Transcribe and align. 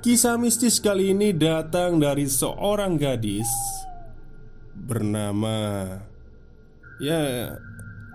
Kisah 0.00 0.40
mistis 0.40 0.80
kali 0.80 1.12
ini 1.12 1.36
datang 1.36 2.00
dari 2.00 2.24
seorang 2.24 2.96
gadis 2.96 3.52
bernama 4.72 5.92
ya 7.04 7.52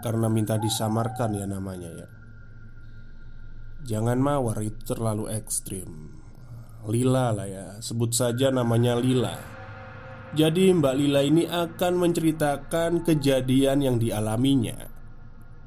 karena 0.02 0.26
minta 0.26 0.58
disamarkan 0.58 1.38
ya 1.38 1.46
namanya 1.46 1.94
ya. 1.94 2.10
Jangan 3.86 4.18
mawar 4.18 4.66
itu 4.66 4.82
terlalu 4.82 5.30
ekstrim. 5.30 6.10
Lila 6.90 7.30
lah 7.30 7.46
ya, 7.46 7.68
sebut 7.78 8.18
saja 8.18 8.50
namanya 8.50 8.98
Lila. 8.98 9.38
Jadi 10.34 10.74
Mbak 10.74 10.96
Lila 10.98 11.22
ini 11.22 11.46
akan 11.46 12.02
menceritakan 12.02 13.06
kejadian 13.06 13.86
yang 13.86 13.98
dialaminya 14.02 14.90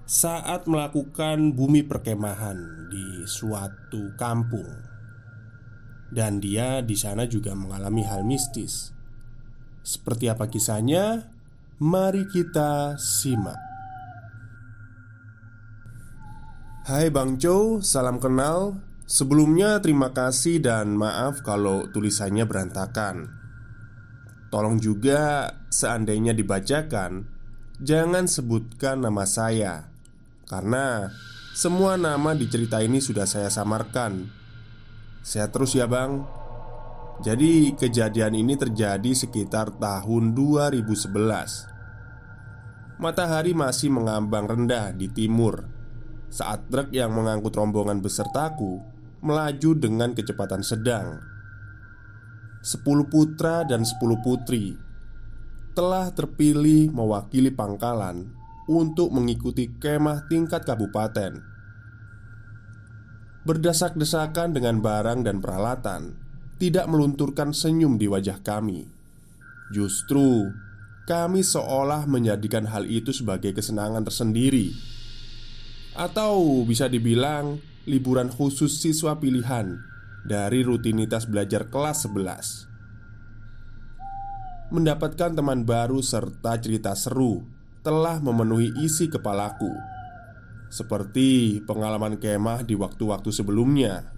saat 0.03 0.66
melakukan 0.66 1.55
bumi 1.55 1.86
perkemahan 1.86 2.91
di 2.91 3.22
suatu 3.22 4.19
kampung 4.19 4.88
dan 6.08 6.41
dia 6.41 6.80
di 6.80 6.96
sana 6.96 7.28
juga 7.28 7.52
mengalami 7.52 8.04
hal 8.04 8.24
mistis. 8.24 8.92
Seperti 9.84 10.28
apa 10.28 10.48
kisahnya? 10.48 11.28
Mari 11.78 12.26
kita 12.28 12.98
simak. 12.98 13.56
Hai 16.88 17.12
Bang 17.12 17.36
Chow, 17.36 17.84
salam 17.84 18.16
kenal. 18.19 18.80
Sebelumnya 19.08 19.80
terima 19.80 20.12
kasih 20.12 20.60
dan 20.60 20.92
maaf 20.92 21.41
kalau 21.41 21.88
tulisannya 21.88 22.44
berantakan. 22.44 23.32
Tolong 24.48 24.80
juga 24.80 25.52
seandainya 25.69 26.32
dibacakan, 26.32 27.28
jangan 27.80 28.25
sebutkan 28.25 29.04
nama 29.04 29.28
saya 29.28 29.92
karena 30.48 31.12
semua 31.52 32.00
nama 32.00 32.32
di 32.32 32.48
cerita 32.48 32.80
ini 32.80 33.00
sudah 33.04 33.28
saya 33.28 33.52
samarkan 33.52 34.38
Sehat 35.23 35.53
terus 35.53 35.75
ya 35.75 35.87
bang. 35.91 36.25
Jadi 37.19 37.75
kejadian 37.75 38.39
ini 38.39 38.55
terjadi 38.55 39.11
sekitar 39.11 39.75
tahun 39.83 40.39
2011 40.39 43.03
Matahari 43.03 43.59
masih 43.59 43.91
mengambang 43.91 44.47
rendah 44.47 44.95
di 44.95 45.11
timur. 45.11 45.67
Saat 46.31 46.71
truk 46.71 46.95
yang 46.95 47.11
mengangkut 47.11 47.59
rombongan 47.59 47.99
besertaku 47.99 48.79
Melaju 49.19 49.75
dengan 49.75 50.15
kecepatan 50.15 50.62
sedang. 50.62 51.19
Sepuluh 52.62 53.11
putra 53.11 53.67
dan 53.67 53.83
sepuluh 53.83 54.23
putri 54.23 54.79
Telah 55.75 56.15
terpilih 56.15 56.95
mewakili 56.95 57.50
pangkalan 57.50 58.31
Untuk 58.71 59.11
mengikuti 59.11 59.75
kemah 59.75 60.31
tingkat 60.31 60.62
kabupaten 60.62 61.57
berdesak-desakan 63.48 64.53
dengan 64.53 64.84
barang 64.84 65.25
dan 65.25 65.41
peralatan, 65.41 66.12
tidak 66.60 66.84
melunturkan 66.84 67.56
senyum 67.56 67.97
di 67.97 68.04
wajah 68.04 68.44
kami. 68.44 68.84
Justru 69.72 70.53
kami 71.09 71.41
seolah 71.41 72.04
menjadikan 72.04 72.69
hal 72.69 72.84
itu 72.84 73.08
sebagai 73.08 73.56
kesenangan 73.56 74.04
tersendiri, 74.04 74.76
atau 75.97 76.60
bisa 76.69 76.92
dibilang 76.92 77.56
liburan 77.88 78.28
khusus 78.28 78.84
siswa 78.84 79.16
pilihan 79.16 79.81
dari 80.28 80.60
rutinitas 80.60 81.25
belajar 81.25 81.72
kelas 81.72 82.04
11. 82.04 82.69
Mendapatkan 84.76 85.32
teman 85.32 85.64
baru 85.64 86.04
serta 86.04 86.60
cerita 86.60 86.92
seru 86.92 87.48
telah 87.81 88.20
memenuhi 88.20 88.76
isi 88.84 89.08
kepalaku 89.08 89.72
seperti 90.69 91.61
pengalaman 91.65 92.21
kemah 92.21 92.65
di 92.65 92.77
waktu-waktu 92.77 93.33
sebelumnya. 93.33 94.12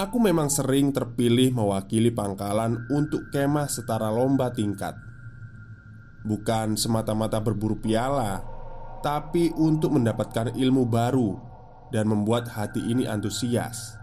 Aku 0.00 0.16
memang 0.16 0.48
sering 0.48 0.96
terpilih 0.96 1.52
mewakili 1.52 2.08
pangkalan 2.08 2.88
untuk 2.88 3.28
kemah 3.28 3.68
setara 3.68 4.08
lomba 4.08 4.48
tingkat. 4.48 4.96
Bukan 6.24 6.76
semata-mata 6.76 7.40
berburu 7.40 7.80
piala 7.80 8.44
Tapi 9.00 9.48
untuk 9.56 9.96
mendapatkan 9.96 10.52
ilmu 10.52 10.84
baru 10.84 11.32
Dan 11.88 12.12
membuat 12.12 12.44
hati 12.52 12.92
ini 12.92 13.08
antusias. 13.08 13.96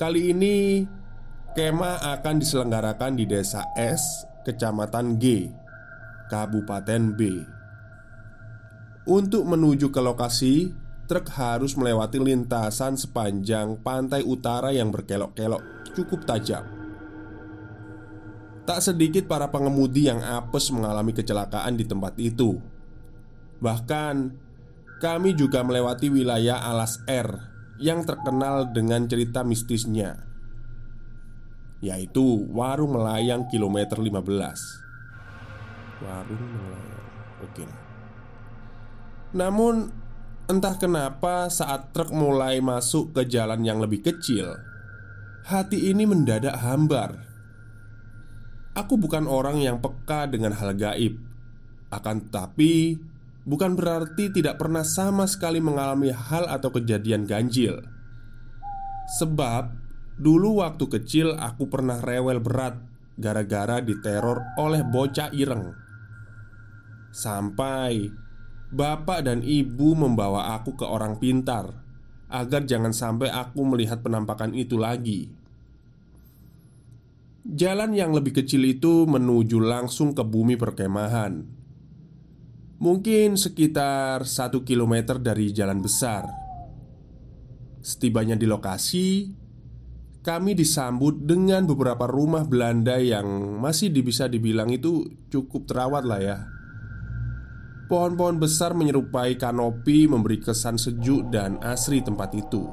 Kali 0.00 0.32
ini 0.32 0.88
Kemah 1.52 2.18
akan 2.18 2.40
diselenggarakan 2.40 3.14
di 3.14 3.30
desa 3.30 3.68
S, 3.78 4.26
kecamatan 4.42 5.20
G, 5.22 5.52
Kabupaten 6.26 7.14
B 7.14 7.20
untuk 9.04 9.44
menuju 9.44 9.92
ke 9.92 10.00
lokasi, 10.00 10.72
truk 11.04 11.28
harus 11.36 11.76
melewati 11.76 12.16
lintasan 12.16 12.96
sepanjang 12.96 13.76
pantai 13.84 14.24
utara 14.24 14.72
yang 14.72 14.88
berkelok-kelok 14.88 15.92
cukup 15.92 16.24
tajam. 16.24 16.64
Tak 18.64 18.80
sedikit 18.80 19.28
para 19.28 19.52
pengemudi 19.52 20.08
yang 20.08 20.24
apes 20.24 20.72
mengalami 20.72 21.12
kecelakaan 21.12 21.76
di 21.76 21.84
tempat 21.84 22.16
itu. 22.16 22.56
Bahkan, 23.60 24.16
kami 25.04 25.36
juga 25.36 25.60
melewati 25.60 26.08
wilayah 26.08 26.64
Alas 26.64 26.96
R 27.04 27.52
yang 27.76 28.08
terkenal 28.08 28.72
dengan 28.72 29.04
cerita 29.04 29.44
mistisnya, 29.44 30.24
yaitu 31.84 32.48
Warung 32.48 32.96
Melayang 32.96 33.44
kilometer 33.52 34.00
15. 34.00 34.16
Warung 36.00 36.44
Melayang, 36.56 37.04
oke 37.44 37.62
lah. 37.68 37.83
Namun, 39.34 39.90
entah 40.46 40.78
kenapa 40.78 41.50
saat 41.50 41.90
truk 41.90 42.14
mulai 42.14 42.62
masuk 42.62 43.10
ke 43.10 43.26
jalan 43.26 43.66
yang 43.66 43.82
lebih 43.82 44.06
kecil, 44.06 44.54
hati 45.50 45.90
ini 45.90 46.06
mendadak 46.06 46.54
hambar. 46.62 47.18
Aku 48.78 48.94
bukan 48.94 49.26
orang 49.26 49.58
yang 49.58 49.82
peka 49.82 50.30
dengan 50.30 50.54
hal 50.54 50.74
gaib, 50.78 51.18
akan 51.90 52.30
tetapi 52.30 52.98
bukan 53.46 53.74
berarti 53.74 54.30
tidak 54.30 54.58
pernah 54.58 54.82
sama 54.82 55.26
sekali 55.26 55.58
mengalami 55.58 56.10
hal 56.14 56.46
atau 56.46 56.70
kejadian 56.70 57.26
ganjil. 57.26 57.82
Sebab 59.18 59.70
dulu 60.18 60.62
waktu 60.62 60.86
kecil 60.86 61.34
aku 61.38 61.66
pernah 61.66 61.98
rewel 61.98 62.38
berat 62.38 62.78
gara-gara 63.14 63.78
diteror 63.78 64.42
oleh 64.58 64.82
bocah 64.82 65.30
ireng 65.30 65.70
Sampai 67.14 68.10
bapak 68.72 69.26
dan 69.26 69.44
ibu 69.44 69.92
membawa 69.98 70.56
aku 70.56 70.78
ke 70.78 70.86
orang 70.86 71.20
pintar 71.20 71.84
agar 72.34 72.66
jangan 72.66 72.90
sampai 72.90 73.30
aku 73.30 73.62
melihat 73.62 74.00
penampakan 74.00 74.56
itu 74.56 74.74
lagi. 74.80 75.30
Jalan 77.44 77.92
yang 77.92 78.16
lebih 78.16 78.40
kecil 78.40 78.64
itu 78.64 79.04
menuju 79.04 79.60
langsung 79.60 80.16
ke 80.16 80.24
bumi 80.24 80.56
perkemahan. 80.56 81.44
Mungkin 82.80 83.36
sekitar 83.36 84.24
satu 84.24 84.64
kilometer 84.64 85.20
dari 85.20 85.52
jalan 85.52 85.84
besar. 85.84 86.24
Setibanya 87.84 88.32
di 88.32 88.48
lokasi, 88.48 89.28
kami 90.24 90.56
disambut 90.56 91.20
dengan 91.20 91.68
beberapa 91.68 92.08
rumah 92.08 92.48
Belanda 92.48 92.96
yang 92.96 93.60
masih 93.60 93.92
bisa 93.92 94.24
dibilang 94.24 94.72
itu 94.72 95.04
cukup 95.28 95.68
terawat 95.68 96.08
lah 96.08 96.20
ya. 96.24 96.38
Pohon-pohon 97.84 98.40
besar 98.40 98.72
menyerupai 98.72 99.36
kanopi 99.36 100.08
memberi 100.08 100.40
kesan 100.40 100.80
sejuk 100.80 101.28
dan 101.28 101.60
asri 101.60 102.00
tempat 102.00 102.32
itu. 102.32 102.64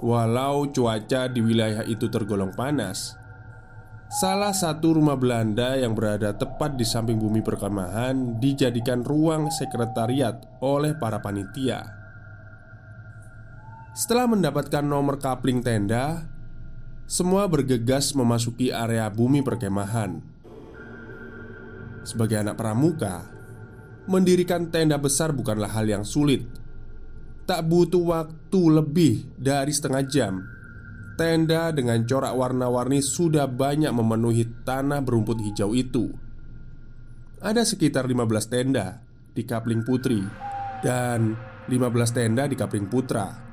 Walau 0.00 0.72
cuaca 0.72 1.28
di 1.28 1.44
wilayah 1.44 1.84
itu 1.84 2.08
tergolong 2.08 2.56
panas, 2.56 3.20
salah 4.08 4.56
satu 4.56 4.96
rumah 4.96 5.12
Belanda 5.12 5.76
yang 5.76 5.92
berada 5.92 6.32
tepat 6.32 6.80
di 6.80 6.88
samping 6.88 7.20
bumi 7.20 7.44
perkemahan 7.44 8.40
dijadikan 8.40 9.04
ruang 9.04 9.52
sekretariat 9.52 10.40
oleh 10.64 10.96
para 10.96 11.20
panitia. 11.20 11.84
Setelah 13.92 14.24
mendapatkan 14.24 14.80
nomor 14.80 15.20
kapling 15.20 15.60
tenda, 15.60 16.24
semua 17.04 17.44
bergegas 17.44 18.16
memasuki 18.16 18.72
area 18.72 19.04
bumi 19.12 19.44
perkemahan. 19.44 20.24
Sebagai 22.08 22.40
anak 22.40 22.56
pramuka, 22.56 23.39
mendirikan 24.10 24.66
tenda 24.74 24.98
besar 24.98 25.30
bukanlah 25.30 25.70
hal 25.70 25.86
yang 25.86 26.02
sulit. 26.02 26.42
Tak 27.46 27.62
butuh 27.70 28.02
waktu 28.02 28.62
lebih 28.82 29.30
dari 29.38 29.70
setengah 29.70 30.02
jam. 30.10 30.42
Tenda 31.14 31.70
dengan 31.70 32.02
corak 32.02 32.34
warna-warni 32.34 32.98
sudah 32.98 33.46
banyak 33.46 33.94
memenuhi 33.94 34.66
tanah 34.66 34.98
berumput 34.98 35.38
hijau 35.38 35.70
itu. 35.78 36.10
Ada 37.38 37.62
sekitar 37.62 38.10
15 38.10 38.52
tenda 38.52 39.00
di 39.30 39.46
Kapling 39.46 39.86
Putri 39.86 40.20
dan 40.82 41.38
15 41.70 42.10
tenda 42.10 42.44
di 42.50 42.58
Kapling 42.58 42.90
Putra. 42.90 43.50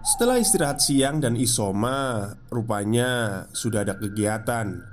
Setelah 0.00 0.40
istirahat 0.40 0.80
siang 0.80 1.20
dan 1.20 1.36
isoma, 1.36 2.32
rupanya 2.48 3.44
sudah 3.52 3.84
ada 3.84 4.00
kegiatan. 4.00 4.89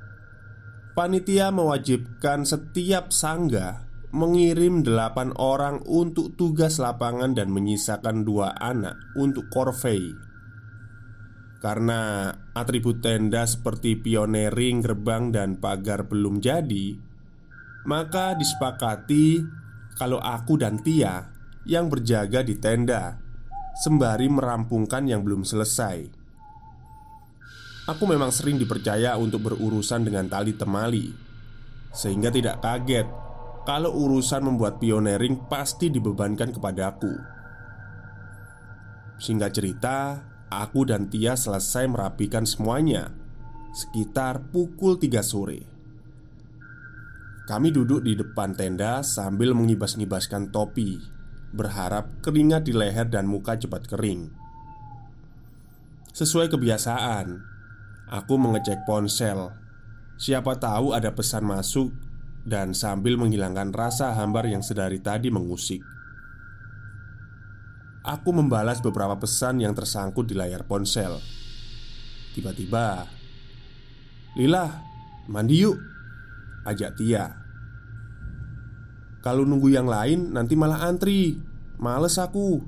Panitia 0.98 1.54
mewajibkan 1.54 2.42
setiap 2.42 3.14
sangga 3.14 3.86
mengirim 4.10 4.82
delapan 4.82 5.30
orang 5.38 5.86
untuk 5.86 6.34
tugas 6.34 6.82
lapangan 6.82 7.38
dan 7.38 7.54
menyisakan 7.54 8.26
dua 8.26 8.58
anak 8.58 8.98
untuk 9.14 9.46
korvei. 9.54 10.18
Karena 11.62 12.34
atribut 12.58 13.06
tenda 13.06 13.46
seperti 13.46 13.94
pionering, 14.02 14.82
gerbang, 14.82 15.30
dan 15.30 15.62
pagar 15.62 16.10
belum 16.10 16.42
jadi, 16.42 16.98
maka 17.86 18.34
disepakati 18.34 19.46
kalau 20.02 20.18
aku 20.18 20.58
dan 20.58 20.82
Tia 20.82 21.30
yang 21.70 21.94
berjaga 21.94 22.42
di 22.42 22.58
tenda 22.58 23.22
sembari 23.86 24.34
merampungkan 24.34 25.06
yang 25.06 25.22
belum 25.22 25.46
selesai. 25.46 26.17
Aku 27.88 28.04
memang 28.04 28.36
sering 28.36 28.60
dipercaya 28.60 29.16
untuk 29.16 29.48
berurusan 29.48 30.04
dengan 30.04 30.28
tali 30.28 30.52
temali, 30.52 31.08
sehingga 31.96 32.28
tidak 32.28 32.60
kaget 32.60 33.08
kalau 33.64 33.96
urusan 33.96 34.44
membuat 34.44 34.76
pionering 34.84 35.48
pasti 35.48 35.88
dibebankan 35.88 36.52
kepadaku. 36.52 37.16
Singkat 39.24 39.52
cerita, 39.56 40.20
aku 40.52 40.84
dan 40.84 41.08
Tia 41.08 41.40
selesai 41.40 41.88
merapikan 41.88 42.44
semuanya 42.44 43.08
sekitar 43.72 44.52
pukul 44.52 45.00
3 45.00 45.24
sore. 45.24 45.62
Kami 47.48 47.72
duduk 47.72 48.04
di 48.04 48.20
depan 48.20 48.52
tenda 48.52 49.00
sambil 49.00 49.56
mengibas-ngibaskan 49.56 50.52
topi 50.52 51.00
Berharap 51.56 52.20
keringat 52.20 52.68
di 52.68 52.76
leher 52.76 53.08
dan 53.08 53.24
muka 53.24 53.56
cepat 53.56 53.88
kering 53.88 54.28
Sesuai 56.12 56.52
kebiasaan 56.52 57.57
Aku 58.08 58.40
mengecek 58.40 58.88
ponsel. 58.88 59.52
Siapa 60.16 60.56
tahu 60.58 60.98
ada 60.98 61.14
pesan 61.14 61.46
masuk 61.46 61.94
Dan 62.48 62.74
sambil 62.74 63.20
menghilangkan 63.20 63.76
rasa 63.76 64.16
hambar 64.16 64.48
yang 64.48 64.64
sedari 64.64 65.04
tadi 65.04 65.28
mengusik. 65.28 65.84
Aku 68.08 68.32
membalas 68.32 68.80
beberapa 68.80 69.20
pesan 69.20 69.60
yang 69.60 69.76
tersangkut 69.76 70.24
di 70.24 70.32
layar 70.32 70.64
ponsel. 70.64 71.20
Tiba-tiba 72.32 73.04
Lila, 74.40 74.64
mandi 75.28 75.60
yuk 75.60 75.76
Ajak 76.64 76.96
Tia. 76.96 77.28
Kalau 79.20 79.44
nunggu 79.44 79.68
yang 79.76 79.92
lain 79.92 80.32
nanti 80.32 80.56
malah 80.56 80.88
antri. 80.88 81.36
Males 81.78 82.16
aku 82.16 82.64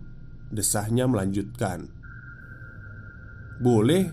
Desahnya 0.49 1.05
melanjutkan. 1.05 1.87
Boleh 3.61 4.09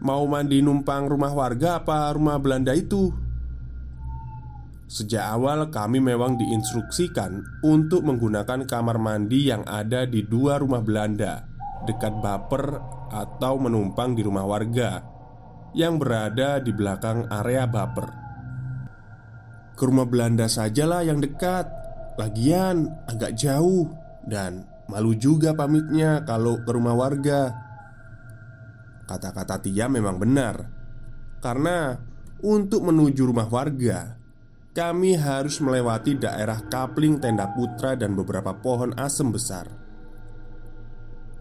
Mau 0.00 0.24
mandi 0.24 0.64
numpang 0.64 1.12
rumah 1.12 1.32
warga 1.36 1.84
apa 1.84 2.08
rumah 2.16 2.40
Belanda 2.40 2.72
itu? 2.72 3.12
Sejak 4.90 5.22
awal 5.22 5.68
kami 5.68 6.00
memang 6.00 6.40
diinstruksikan 6.40 7.62
untuk 7.62 8.02
menggunakan 8.08 8.66
kamar 8.66 8.96
mandi 8.96 9.52
yang 9.52 9.62
ada 9.68 10.08
di 10.08 10.26
dua 10.26 10.58
rumah 10.58 10.82
Belanda 10.82 11.46
Dekat 11.86 12.18
baper 12.18 12.80
atau 13.12 13.54
menumpang 13.60 14.18
di 14.18 14.26
rumah 14.26 14.42
warga 14.48 14.98
Yang 15.78 15.94
berada 16.00 16.58
di 16.58 16.72
belakang 16.74 17.30
area 17.30 17.70
baper 17.70 18.20
ke 19.80 19.88
rumah 19.88 20.04
Belanda 20.04 20.44
sajalah 20.44 21.00
yang 21.08 21.24
dekat 21.24 21.64
Lagian 22.20 22.84
agak 23.08 23.32
jauh 23.32 23.88
Dan 24.28 24.68
malu 24.92 25.16
juga 25.16 25.56
pamitnya 25.56 26.20
kalau 26.28 26.60
ke 26.60 26.68
rumah 26.68 26.92
warga 26.92 27.69
Kata-kata 29.10 29.58
Tia 29.58 29.90
memang 29.90 30.22
benar 30.22 30.70
Karena 31.42 31.98
untuk 32.46 32.86
menuju 32.86 33.26
rumah 33.26 33.50
warga 33.50 34.14
Kami 34.70 35.18
harus 35.18 35.58
melewati 35.58 36.14
daerah 36.14 36.62
kapling 36.70 37.18
tenda 37.18 37.50
putra 37.50 37.98
dan 37.98 38.14
beberapa 38.14 38.54
pohon 38.54 38.94
asem 38.94 39.34
besar 39.34 39.66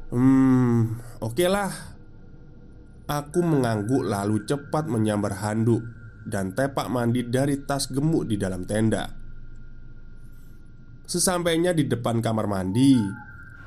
Hmm, 0.09 0.97
oke 1.21 1.38
okay 1.38 1.45
lah 1.45 1.69
Aku 3.05 3.45
mengangguk 3.45 4.01
lalu 4.01 4.49
cepat 4.49 4.89
menyambar 4.89 5.38
handuk 5.38 5.85
dan 6.29 6.53
tepak 6.53 6.85
mandi 6.93 7.25
dari 7.25 7.57
tas 7.65 7.89
gemuk 7.89 8.29
di 8.29 8.38
dalam 8.38 8.61
tenda. 8.69 9.09
Sesampainya 11.09 11.73
di 11.73 11.89
depan 11.89 12.21
kamar 12.21 12.45
mandi, 12.45 12.93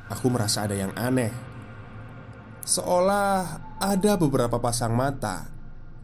aku 0.06 0.30
merasa 0.30 0.70
ada 0.70 0.78
yang 0.78 0.94
aneh. 0.94 1.51
Seolah 2.62 3.58
ada 3.82 4.14
beberapa 4.14 4.62
pasang 4.62 4.94
mata 4.94 5.50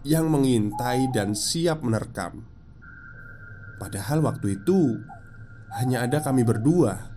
yang 0.03 0.27
mengintai 0.27 1.07
dan 1.15 1.39
siap 1.39 1.87
menerkam. 1.87 2.43
Padahal 3.79 4.27
waktu 4.27 4.59
itu 4.59 4.99
hanya 5.79 6.03
ada 6.03 6.19
kami 6.19 6.43
berdua. 6.43 7.15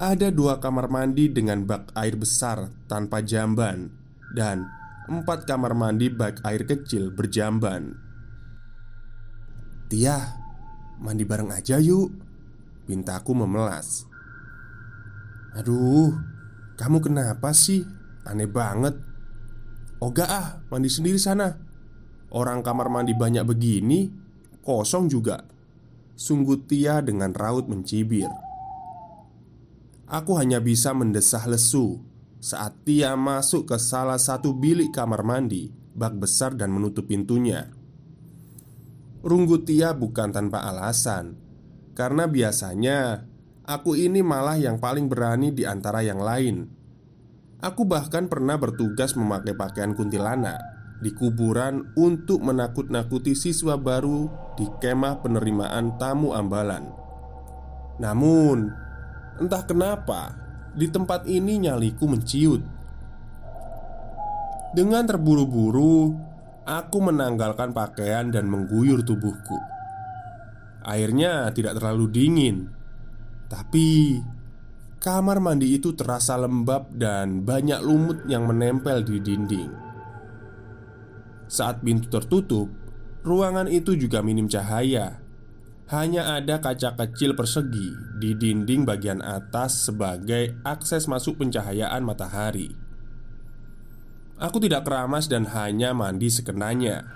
Ada 0.00 0.32
dua 0.32 0.56
kamar 0.56 0.88
mandi 0.88 1.28
dengan 1.28 1.68
bak 1.68 1.92
air 2.00 2.16
besar 2.16 2.72
tanpa 2.88 3.20
jamban 3.20 3.92
dan 4.32 4.64
empat 5.04 5.44
kamar 5.44 5.76
mandi 5.76 6.08
bak 6.08 6.40
air 6.48 6.64
kecil 6.64 7.12
berjamban. 7.12 7.92
Tia, 9.92 10.16
mandi 10.96 11.28
bareng 11.28 11.52
aja 11.52 11.76
yuk. 11.76 12.08
Pintaku 12.88 13.36
memelas. 13.36 14.08
Aduh, 15.52 16.16
kamu 16.80 17.04
kenapa 17.04 17.52
sih? 17.52 17.97
Aneh 18.28 18.46
banget. 18.46 18.94
Oga 19.98 20.26
ah, 20.28 20.48
mandi 20.68 20.92
sendiri 20.92 21.16
sana. 21.16 21.56
Orang 22.28 22.60
kamar 22.60 22.92
mandi 22.92 23.16
banyak 23.16 23.42
begini, 23.48 24.12
kosong 24.60 25.08
juga. 25.08 25.42
Sungguh 26.12 26.68
Tia 26.68 27.00
dengan 27.00 27.32
raut 27.32 27.66
mencibir. 27.72 28.28
Aku 30.08 30.36
hanya 30.36 30.60
bisa 30.60 30.92
mendesah 30.92 31.48
lesu 31.48 32.04
saat 32.38 32.86
Tia 32.86 33.18
masuk 33.18 33.74
ke 33.74 33.76
salah 33.82 34.16
satu 34.16 34.54
bilik 34.54 34.94
kamar 34.94 35.26
mandi, 35.26 35.74
bak 35.98 36.14
besar 36.22 36.54
dan 36.54 36.70
menutup 36.70 37.10
pintunya. 37.10 37.66
Runggu 39.26 39.66
Tia 39.66 39.90
bukan 39.98 40.30
tanpa 40.30 40.62
alasan, 40.62 41.34
karena 41.98 42.30
biasanya 42.30 43.26
aku 43.66 43.98
ini 43.98 44.22
malah 44.22 44.54
yang 44.54 44.78
paling 44.78 45.10
berani 45.10 45.50
di 45.50 45.66
antara 45.66 46.06
yang 46.06 46.22
lain. 46.22 46.77
Aku 47.58 47.82
bahkan 47.82 48.30
pernah 48.30 48.54
bertugas 48.54 49.18
memakai 49.18 49.50
pakaian 49.50 49.90
kuntilanak 49.90 50.62
di 51.02 51.10
kuburan 51.10 51.90
untuk 51.98 52.38
menakut-nakuti 52.38 53.34
siswa 53.34 53.74
baru 53.74 54.30
di 54.54 54.66
kemah 54.78 55.18
penerimaan 55.26 55.98
tamu 55.98 56.38
ambalan. 56.38 56.86
Namun, 57.98 58.70
entah 59.42 59.66
kenapa 59.66 60.38
di 60.70 60.86
tempat 60.86 61.26
ini 61.26 61.66
nyaliku 61.66 62.06
menciut. 62.06 62.62
Dengan 64.70 65.02
terburu-buru, 65.10 66.14
aku 66.62 66.98
menanggalkan 67.02 67.74
pakaian 67.74 68.30
dan 68.30 68.46
mengguyur 68.46 69.02
tubuhku. 69.02 69.58
Airnya 70.86 71.50
tidak 71.50 71.74
terlalu 71.82 72.06
dingin, 72.06 72.70
tapi 73.50 74.22
kamar 74.98 75.38
mandi 75.38 75.78
itu 75.78 75.94
terasa 75.94 76.34
lembab 76.34 76.90
dan 76.94 77.46
banyak 77.46 77.78
lumut 77.82 78.26
yang 78.26 78.50
menempel 78.50 79.06
di 79.06 79.22
dinding. 79.22 79.70
Saat 81.48 81.80
pintu 81.80 82.10
tertutup, 82.10 82.68
ruangan 83.22 83.70
itu 83.70 83.94
juga 83.94 84.20
minim 84.20 84.50
cahaya. 84.50 85.22
Hanya 85.88 86.36
ada 86.36 86.60
kaca 86.60 86.92
kecil 87.00 87.32
persegi 87.32 88.20
di 88.20 88.36
dinding 88.36 88.84
bagian 88.84 89.24
atas 89.24 89.88
sebagai 89.88 90.60
akses 90.60 91.08
masuk 91.08 91.40
pencahayaan 91.40 92.04
matahari. 92.04 92.68
Aku 94.36 94.60
tidak 94.60 94.84
keramas 94.84 95.24
dan 95.26 95.48
hanya 95.48 95.96
mandi 95.96 96.28
sekenanya. 96.28 97.08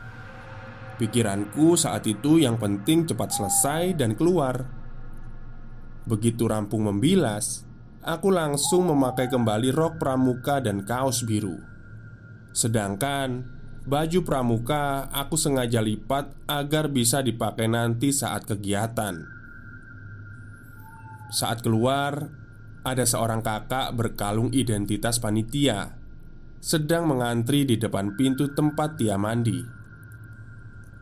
Pikiranku 0.96 1.76
saat 1.76 2.08
itu 2.08 2.40
yang 2.40 2.56
penting 2.56 3.04
cepat 3.04 3.36
selesai 3.36 3.92
dan 4.00 4.16
keluar. 4.16 4.64
Begitu 6.08 6.48
rampung 6.48 6.88
membilas, 6.88 7.68
aku 8.02 8.28
langsung 8.34 8.90
memakai 8.90 9.30
kembali 9.30 9.70
rok 9.70 9.98
pramuka 10.02 10.58
dan 10.58 10.82
kaos 10.82 11.24
biru. 11.24 11.58
Sedangkan 12.52 13.62
Baju 13.82 14.22
pramuka 14.22 15.10
aku 15.10 15.34
sengaja 15.34 15.82
lipat 15.82 16.46
agar 16.46 16.86
bisa 16.86 17.18
dipakai 17.18 17.66
nanti 17.66 18.14
saat 18.14 18.46
kegiatan. 18.46 19.26
Saat 21.34 21.66
keluar, 21.66 22.30
ada 22.86 23.02
seorang 23.02 23.42
kakak 23.42 23.90
berkalung 23.98 24.54
identitas 24.54 25.18
panitia 25.18 25.98
sedang 26.62 27.10
mengantri 27.10 27.66
di 27.66 27.74
depan 27.74 28.14
pintu 28.14 28.54
tempat 28.54 28.94
dia 28.94 29.18
mandi. 29.18 29.58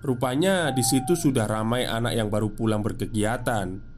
Rupanya 0.01 0.73
di 0.73 0.81
situ 0.81 1.13
sudah 1.13 1.45
ramai 1.45 1.85
anak 1.85 2.17
yang 2.17 2.33
baru 2.33 2.57
pulang 2.57 2.81
berkegiatan. 2.81 3.90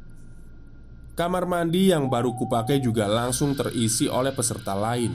Kamar 1.12 1.45
mandi 1.45 1.92
yang 1.92 2.09
baru 2.09 2.33
kupakai 2.33 2.81
juga 2.81 3.04
langsung 3.04 3.52
terisi 3.52 4.09
oleh 4.09 4.33
peserta 4.33 4.73
lain. 4.73 5.12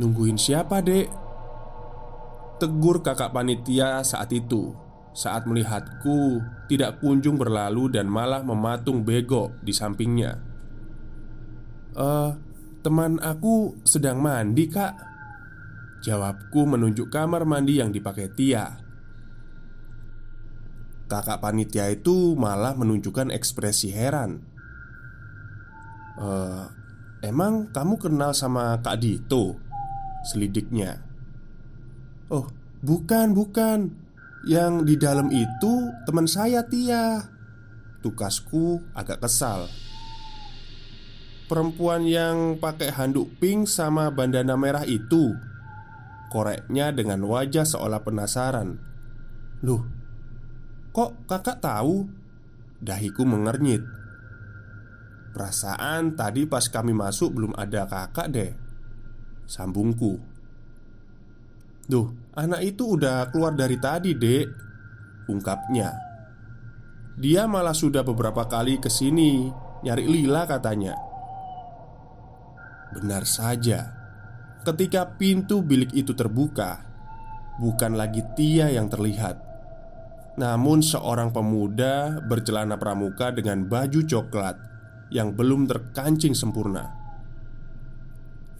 Nungguin 0.00 0.40
siapa, 0.40 0.80
Dek? 0.80 1.22
Tegur 2.56 3.02
kakak 3.02 3.34
panitia 3.34 4.06
saat 4.06 4.30
itu 4.30 4.70
Saat 5.12 5.50
melihatku 5.50 6.38
tidak 6.70 7.02
kunjung 7.02 7.34
berlalu 7.34 7.90
dan 7.90 8.06
malah 8.06 8.40
mematung 8.46 9.02
bego 9.02 9.50
di 9.60 9.74
sampingnya 9.74 10.38
Eh, 11.92 12.30
teman 12.80 13.20
aku 13.20 13.82
sedang 13.84 14.22
mandi 14.22 14.70
kak 14.70 14.94
Jawabku 16.06 16.64
menunjuk 16.70 17.12
kamar 17.12 17.44
mandi 17.44 17.82
yang 17.82 17.90
dipakai 17.90 18.32
Tia 18.32 18.81
Kakak 21.12 21.44
panitia 21.44 21.92
itu 21.92 22.32
malah 22.32 22.72
menunjukkan 22.72 23.28
ekspresi 23.28 23.92
heran 23.92 24.48
Eh, 26.22 26.64
emang 27.24 27.72
kamu 27.72 27.96
kenal 27.96 28.36
sama 28.36 28.76
Kak 28.84 29.00
Dito? 29.00 29.56
Selidiknya 30.22 31.02
Oh, 32.32 32.48
bukan, 32.80 33.36
bukan. 33.36 33.92
Yang 34.48 34.72
di 34.88 34.94
dalam 34.96 35.28
itu 35.28 35.72
teman 36.08 36.24
saya 36.24 36.64
Tia. 36.64 37.28
Tukasku 38.00 38.80
agak 38.96 39.20
kesal. 39.20 39.68
Perempuan 41.46 42.08
yang 42.08 42.56
pakai 42.56 42.88
handuk 42.96 43.28
pink 43.36 43.68
sama 43.68 44.08
bandana 44.08 44.56
merah 44.56 44.88
itu 44.88 45.36
Koreknya 46.32 46.96
dengan 46.96 47.20
wajah 47.28 47.68
seolah 47.68 48.00
penasaran 48.00 48.80
Loh, 49.60 49.84
kok 50.92 51.24
kakak 51.26 51.58
tahu? 51.64 52.06
Dahiku 52.78 53.24
mengernyit. 53.24 53.82
Perasaan 55.32 56.12
tadi 56.12 56.44
pas 56.44 56.68
kami 56.68 56.92
masuk 56.92 57.32
belum 57.32 57.52
ada 57.56 57.88
kakak 57.88 58.28
deh. 58.28 58.52
Sambungku. 59.48 60.20
Duh, 61.88 62.08
anak 62.36 62.62
itu 62.62 62.94
udah 62.94 63.32
keluar 63.32 63.56
dari 63.58 63.74
tadi, 63.80 64.14
dek 64.14 64.46
Ungkapnya. 65.26 65.90
Dia 67.18 67.44
malah 67.44 67.76
sudah 67.76 68.00
beberapa 68.06 68.48
kali 68.48 68.80
ke 68.80 68.88
sini 68.88 69.50
Nyari 69.82 70.06
Lila 70.06 70.46
katanya. 70.46 70.94
Benar 72.92 73.26
saja. 73.26 73.92
Ketika 74.62 75.18
pintu 75.18 75.64
bilik 75.64 75.90
itu 75.90 76.14
terbuka 76.14 76.86
Bukan 77.58 77.98
lagi 77.98 78.22
Tia 78.38 78.70
yang 78.70 78.86
terlihat 78.86 79.51
Namun 80.38 80.80
seorang 80.80 81.28
pemuda 81.28 82.22
bercelana 82.24 82.80
pramuka 82.80 83.28
dengan 83.36 83.68
baju 83.68 84.00
coklat 84.00 84.56
Yang 85.12 85.28
belum 85.36 85.68
terkancing 85.68 86.32
sempurna 86.32 87.02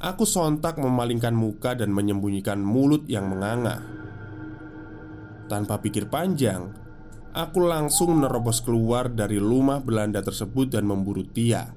Aku 0.03 0.27
sontak 0.27 0.83
memalingkan 0.83 1.31
muka 1.31 1.79
dan 1.79 1.95
menyembunyikan 1.95 2.59
mulut 2.59 3.07
yang 3.07 3.31
menganga. 3.31 3.79
Tanpa 5.47 5.79
pikir 5.79 6.11
panjang, 6.11 6.75
aku 7.31 7.63
langsung 7.63 8.19
menerobos 8.19 8.67
keluar 8.67 9.07
dari 9.15 9.39
rumah 9.39 9.79
Belanda 9.79 10.19
tersebut 10.19 10.75
dan 10.75 10.91
memburu 10.91 11.23
Tia. 11.31 11.71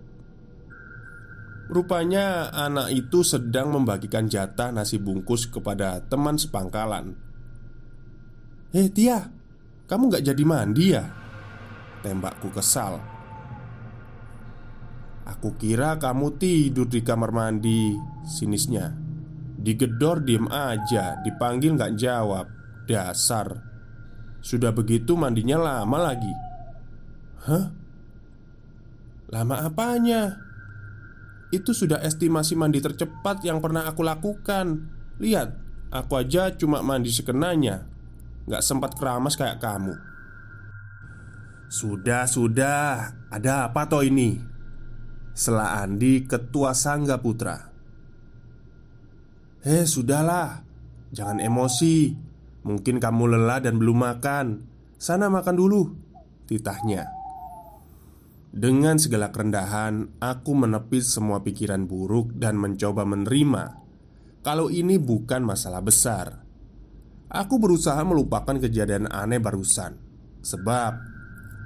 Rupanya 1.69 2.49
anak 2.49 2.89
itu 2.97 3.21
sedang 3.21 3.69
membagikan 3.69 4.25
jatah 4.25 4.73
nasi 4.73 4.97
bungkus 4.97 5.45
kepada 5.45 6.01
teman 6.09 6.41
sepangkalan. 6.41 7.13
"Hei 8.73 8.89
Tia, 8.89 9.21
kamu 9.85 10.13
gak 10.13 10.25
jadi 10.25 10.43
mandi 10.45 10.85
ya?" 10.93 11.05
Tembakku 12.05 12.53
kesal. 12.53 13.15
Aku 15.25 15.57
kira 15.57 15.97
kamu 15.97 16.37
tidur 16.37 16.85
di 16.85 17.01
kamar 17.01 17.33
mandi 17.33 17.97
Sinisnya 18.21 18.93
Digedor 19.57 20.21
diem 20.21 20.45
aja 20.45 21.17
Dipanggil 21.25 21.73
nggak 21.73 21.97
jawab 21.97 22.45
Dasar 22.85 23.57
Sudah 24.45 24.69
begitu 24.69 25.17
mandinya 25.17 25.57
lama 25.57 25.97
lagi 25.97 26.33
Hah? 27.49 27.65
Lama 29.33 29.65
apanya? 29.65 30.37
Itu 31.49 31.73
sudah 31.73 32.05
estimasi 32.05 32.53
mandi 32.53 32.77
tercepat 32.77 33.41
yang 33.41 33.57
pernah 33.65 33.89
aku 33.89 34.05
lakukan 34.05 34.93
Lihat, 35.17 35.57
aku 35.89 36.21
aja 36.21 36.53
cuma 36.53 36.85
mandi 36.85 37.09
sekenanya 37.09 37.94
Gak 38.45 38.61
sempat 38.61 38.93
keramas 38.93 39.33
kayak 39.33 39.57
kamu. 39.57 39.97
Sudah, 41.65 42.29
sudah. 42.29 43.17
Ada 43.33 43.69
apa 43.69 43.89
toh 43.89 44.05
ini? 44.05 44.37
Sela 45.33 45.81
Andi 45.81 46.29
ketua 46.29 46.77
Sangga 46.77 47.17
Putra. 47.17 47.73
Hei 49.65 49.89
sudahlah. 49.89 50.61
Jangan 51.09 51.41
emosi. 51.41 52.13
Mungkin 52.61 53.01
kamu 53.01 53.33
lelah 53.33 53.65
dan 53.65 53.81
belum 53.81 53.97
makan. 53.97 54.45
Sana 55.01 55.27
makan 55.27 55.55
dulu 55.57 55.81
Titahnya. 56.45 57.09
Dengan 58.55 58.95
segala 58.95 59.35
kerendahan 59.35 60.15
Aku 60.23 60.55
menepis 60.55 61.11
semua 61.11 61.43
pikiran 61.43 61.83
buruk 61.91 62.31
Dan 62.39 62.55
mencoba 62.55 63.03
menerima 63.03 63.83
Kalau 64.39 64.71
ini 64.71 64.95
bukan 64.95 65.43
masalah 65.43 65.83
besar 65.83 66.44
Aku 67.35 67.59
berusaha 67.59 67.99
melupakan 68.07 68.55
kejadian 68.55 69.11
aneh 69.11 69.43
barusan. 69.43 69.99
Sebab 70.39 70.93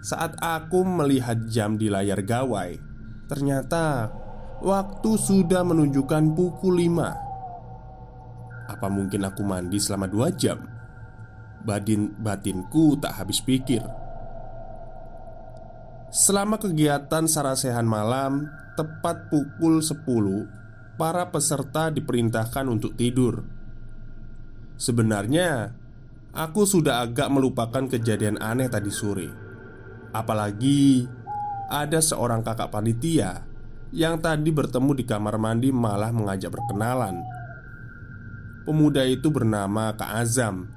Saat 0.02 0.40
aku 0.42 0.82
melihat 0.82 1.46
jam 1.52 1.76
di 1.76 1.92
layar 1.92 2.24
gawai 2.24 2.80
Ternyata 3.28 4.08
waktu 4.64 5.12
sudah 5.20 5.62
menunjukkan 5.68 6.34
pukul 6.34 6.80
5 6.88 8.72
Apa 8.72 8.88
mungkin 8.88 9.28
aku 9.28 9.44
mandi 9.44 9.78
selama 9.78 10.08
dua 10.08 10.32
jam? 10.32 10.64
Badin 11.60 12.16
batinku 12.16 12.96
tak 13.04 13.20
habis 13.20 13.44
pikir. 13.44 13.84
Selama 16.08 16.56
kegiatan 16.56 17.28
sarasehan 17.28 17.84
malam 17.84 18.48
Tepat 18.80 19.28
pukul 19.28 19.84
10 19.84 20.96
Para 20.96 21.28
peserta 21.28 21.92
diperintahkan 21.92 22.66
untuk 22.72 22.96
tidur 22.96 23.59
Sebenarnya 24.80 25.76
Aku 26.30 26.62
sudah 26.62 27.02
agak 27.02 27.26
melupakan 27.34 27.90
kejadian 27.90 28.38
aneh 28.38 28.70
tadi 28.70 28.94
sore. 28.94 29.34
Apalagi 30.14 31.10
ada 31.74 31.98
seorang 31.98 32.46
kakak 32.46 32.70
panitia 32.70 33.50
yang 33.90 34.22
tadi 34.22 34.54
bertemu 34.54 34.94
di 34.94 35.04
kamar 35.10 35.42
mandi 35.42 35.74
malah 35.74 36.14
mengajak 36.14 36.54
berkenalan. 36.54 37.18
Pemuda 38.70 39.02
itu 39.10 39.34
bernama 39.34 39.98
Kak 39.98 40.22
Azam. 40.22 40.70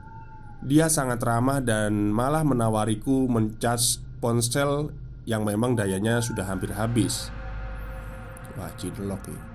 Dia 0.65 0.89
sangat 0.89 1.21
ramah 1.21 1.61
dan 1.61 2.09
malah 2.09 2.41
menawariku 2.41 3.29
mencas 3.29 4.01
ponsel 4.25 4.89
yang 5.29 5.45
memang 5.45 5.77
dayanya 5.77 6.25
sudah 6.25 6.49
hampir 6.49 6.73
habis. 6.73 7.29
Wah 8.57 8.73
cinlok 8.81 9.29
ya 9.29 9.52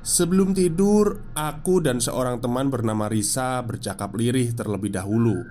Sebelum 0.00 0.56
tidur, 0.56 1.20
aku 1.36 1.84
dan 1.84 2.00
seorang 2.00 2.40
teman 2.40 2.72
bernama 2.72 3.04
Risa 3.04 3.60
bercakap 3.60 4.16
lirih 4.16 4.56
terlebih 4.56 4.96
dahulu. 4.96 5.44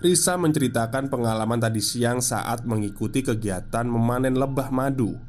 Risa 0.00 0.40
menceritakan 0.40 1.12
pengalaman 1.12 1.60
tadi 1.60 1.84
siang 1.84 2.24
saat 2.24 2.64
mengikuti 2.64 3.20
kegiatan 3.20 3.84
memanen 3.84 4.40
lebah 4.40 4.72
madu. 4.72 5.20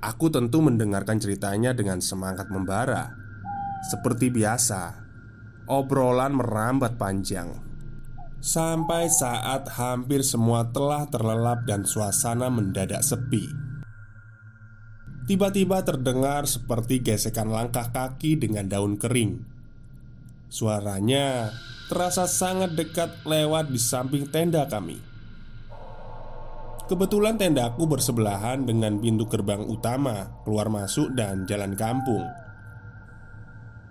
Aku 0.00 0.32
tentu 0.32 0.64
mendengarkan 0.64 1.20
ceritanya 1.20 1.76
dengan 1.76 2.00
semangat 2.00 2.48
membara. 2.48 3.12
Seperti 3.92 4.32
biasa, 4.32 4.96
obrolan 5.68 6.32
merambat 6.32 6.96
panjang. 6.96 7.52
Sampai 8.40 9.12
saat 9.12 9.68
hampir 9.76 10.24
semua 10.24 10.64
telah 10.72 11.04
terlelap 11.12 11.68
dan 11.68 11.84
suasana 11.84 12.48
mendadak 12.48 13.04
sepi. 13.04 13.67
Tiba-tiba 15.28 15.84
terdengar 15.84 16.48
seperti 16.48 17.04
gesekan 17.04 17.52
langkah 17.52 17.92
kaki 17.92 18.40
dengan 18.40 18.64
daun 18.64 18.96
kering. 18.96 19.44
Suaranya 20.48 21.52
terasa 21.92 22.24
sangat 22.24 22.72
dekat 22.72 23.28
lewat 23.28 23.68
di 23.68 23.76
samping 23.76 24.24
tenda 24.32 24.64
kami. 24.64 24.96
Kebetulan 26.88 27.36
tendaku 27.36 27.84
bersebelahan 27.84 28.64
dengan 28.64 28.96
pintu 28.96 29.28
gerbang 29.28 29.60
utama, 29.68 30.40
keluar 30.48 30.72
masuk 30.72 31.12
dan 31.12 31.44
jalan 31.44 31.76
kampung. 31.76 32.24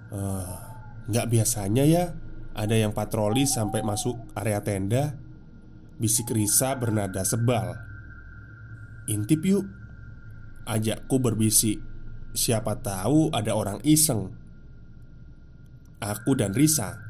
Uh, 0.09 0.57
nggak 1.05 1.29
biasanya 1.29 1.85
ya 1.85 2.17
ada 2.57 2.73
yang 2.73 2.97
patroli 2.97 3.45
sampai 3.45 3.85
masuk 3.85 4.17
area 4.33 4.65
tenda. 4.65 5.13
Bisik 6.01 6.33
Risa 6.33 6.73
bernada 6.73 7.21
sebal. 7.21 7.77
Intip 9.05 9.45
yuk, 9.45 9.65
Ajakku 10.67 11.23
berbisik 11.23 11.79
Siapa 12.37 12.77
tahu 12.77 13.33
ada 13.33 13.57
orang 13.57 13.81
iseng. 13.81 14.29
Aku 15.97 16.37
dan 16.37 16.53
Risa 16.53 17.01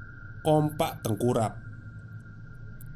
Kompak 0.46 1.04
tengkurap. 1.04 1.60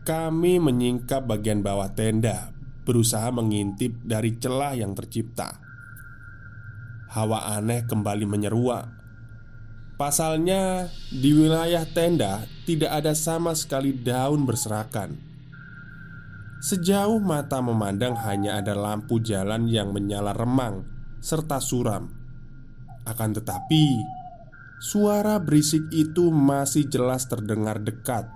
Kami 0.07 0.63
menyingkap 0.63 1.27
bagian 1.27 1.59
bawah 1.59 1.91
tenda 1.91 2.55
Berusaha 2.81 3.29
mengintip 3.29 3.99
dari 4.01 4.39
celah 4.41 4.73
yang 4.73 4.97
tercipta. 4.97 5.61
Hawa 7.11 7.53
aneh 7.53 7.85
kembali 7.85 8.25
menyeruak. 8.25 8.89
Pasalnya, 9.99 10.89
di 11.13 11.29
wilayah 11.35 11.85
tenda 11.85 12.47
tidak 12.65 12.89
ada 12.89 13.13
sama 13.13 13.53
sekali 13.53 13.93
daun 13.93 14.49
berserakan. 14.49 15.30
Sejauh 16.61 17.17
mata 17.17 17.57
memandang 17.57 18.13
hanya 18.21 18.61
ada 18.61 18.77
lampu 18.77 19.17
jalan 19.17 19.65
yang 19.65 19.89
menyala 19.89 20.29
remang 20.29 20.85
serta 21.17 21.57
suram. 21.57 22.05
Akan 23.01 23.33
tetapi, 23.33 23.97
suara 24.77 25.41
berisik 25.41 25.89
itu 25.89 26.29
masih 26.29 26.85
jelas 26.85 27.25
terdengar 27.25 27.81
dekat. 27.81 28.29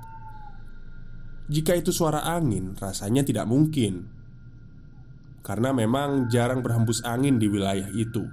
Jika 1.54 1.78
itu 1.78 1.94
suara 1.94 2.26
angin, 2.26 2.74
rasanya 2.74 3.22
tidak 3.22 3.46
mungkin, 3.46 4.10
karena 5.46 5.70
memang 5.70 6.26
jarang 6.26 6.66
berhembus 6.66 7.06
angin 7.06 7.38
di 7.38 7.46
wilayah 7.46 7.94
itu. 7.94 8.26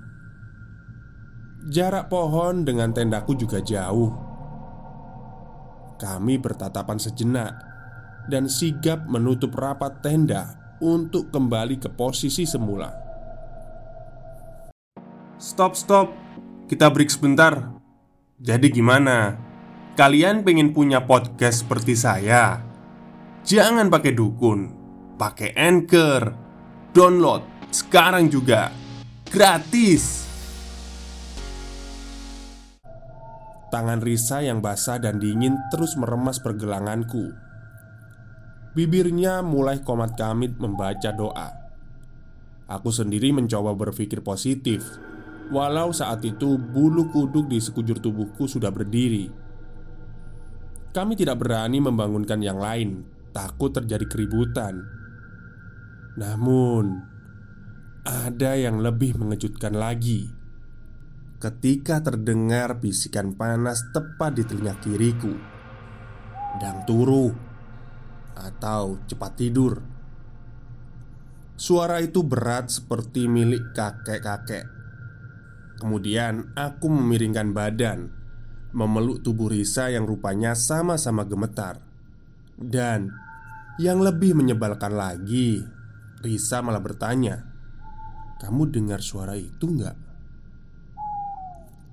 Jarak 1.69 2.09
pohon 2.09 2.65
dengan 2.65 2.97
tendaku 2.97 3.37
juga 3.37 3.61
jauh. 3.61 4.09
Kami 6.01 6.41
bertatapan 6.41 6.97
sejenak 6.97 7.72
dan 8.27 8.47
sigap 8.47 9.07
menutup 9.07 9.55
rapat 9.55 10.03
tenda 10.03 10.59
untuk 10.83 11.31
kembali 11.31 11.79
ke 11.79 11.89
posisi 11.91 12.43
semula. 12.43 12.91
Stop, 15.39 15.75
stop, 15.75 16.11
kita 16.71 16.91
break 16.91 17.11
sebentar. 17.11 17.71
Jadi, 18.43 18.71
gimana? 18.71 19.39
Kalian 19.95 20.43
pengen 20.43 20.75
punya 20.75 21.03
podcast 21.03 21.67
seperti 21.67 21.95
saya? 21.99 22.63
Jangan 23.43 23.91
pakai 23.91 24.15
dukun, 24.15 24.61
pakai 25.19 25.55
anchor, 25.59 26.31
download 26.95 27.53
sekarang 27.73 28.29
juga 28.29 28.71
gratis. 29.33 30.29
Tangan 33.73 34.05
Risa 34.05 34.45
yang 34.45 34.61
basah 34.61 35.01
dan 35.01 35.17
dingin 35.17 35.57
terus 35.73 35.97
meremas 35.97 36.37
pergelanganku 36.37 37.52
Bibirnya 38.73 39.45
mulai 39.45 39.85
komat 39.85 40.17
kamit 40.17 40.57
membaca 40.57 41.13
doa. 41.13 41.49
Aku 42.73 42.89
sendiri 42.89 43.29
mencoba 43.29 43.77
berpikir 43.77 44.25
positif. 44.25 44.81
Walau 45.53 45.93
saat 45.93 46.25
itu 46.25 46.57
bulu 46.57 47.13
kuduk 47.13 47.53
di 47.53 47.61
sekujur 47.61 48.01
tubuhku 48.01 48.49
sudah 48.49 48.73
berdiri. 48.73 49.29
Kami 50.97 51.13
tidak 51.13 51.45
berani 51.45 51.85
membangunkan 51.85 52.41
yang 52.41 52.57
lain. 52.57 53.05
Takut 53.37 53.77
terjadi 53.77 54.09
keributan. 54.09 54.81
Namun 56.17 57.13
Ada 58.03 58.59
yang 58.59 58.83
lebih 58.83 59.15
mengejutkan 59.15 59.79
lagi. 59.79 60.27
Ketika 61.39 62.03
terdengar 62.03 62.83
bisikan 62.83 63.39
panas 63.39 63.79
tepat 63.95 64.35
di 64.35 64.43
telinga 64.43 64.75
kiriku. 64.83 65.31
Dang 66.59 66.83
turu 66.83 67.52
atau 68.37 69.01
cepat 69.09 69.33
tidur. 69.39 69.81
Suara 71.57 72.03
itu 72.03 72.27
berat 72.27 72.69
seperti 72.75 73.31
milik 73.31 73.73
kakek-kakek. 73.77 74.67
Kemudian 75.79 76.55
aku 76.55 76.91
memiringkan 76.91 77.55
badan, 77.55 78.11
memeluk 78.75 79.23
tubuh 79.23 79.51
Risa 79.51 79.91
yang 79.91 80.07
rupanya 80.07 80.55
sama-sama 80.59 81.27
gemetar. 81.27 81.79
Dan 82.55 83.11
yang 83.81 84.05
lebih 84.05 84.37
menyebalkan 84.37 84.95
lagi, 84.95 85.63
Risa 86.23 86.63
malah 86.63 86.83
bertanya, 86.83 87.47
"Kamu 88.39 88.69
dengar 88.71 89.03
suara 89.03 89.35
itu 89.35 89.65
enggak?" 89.71 89.97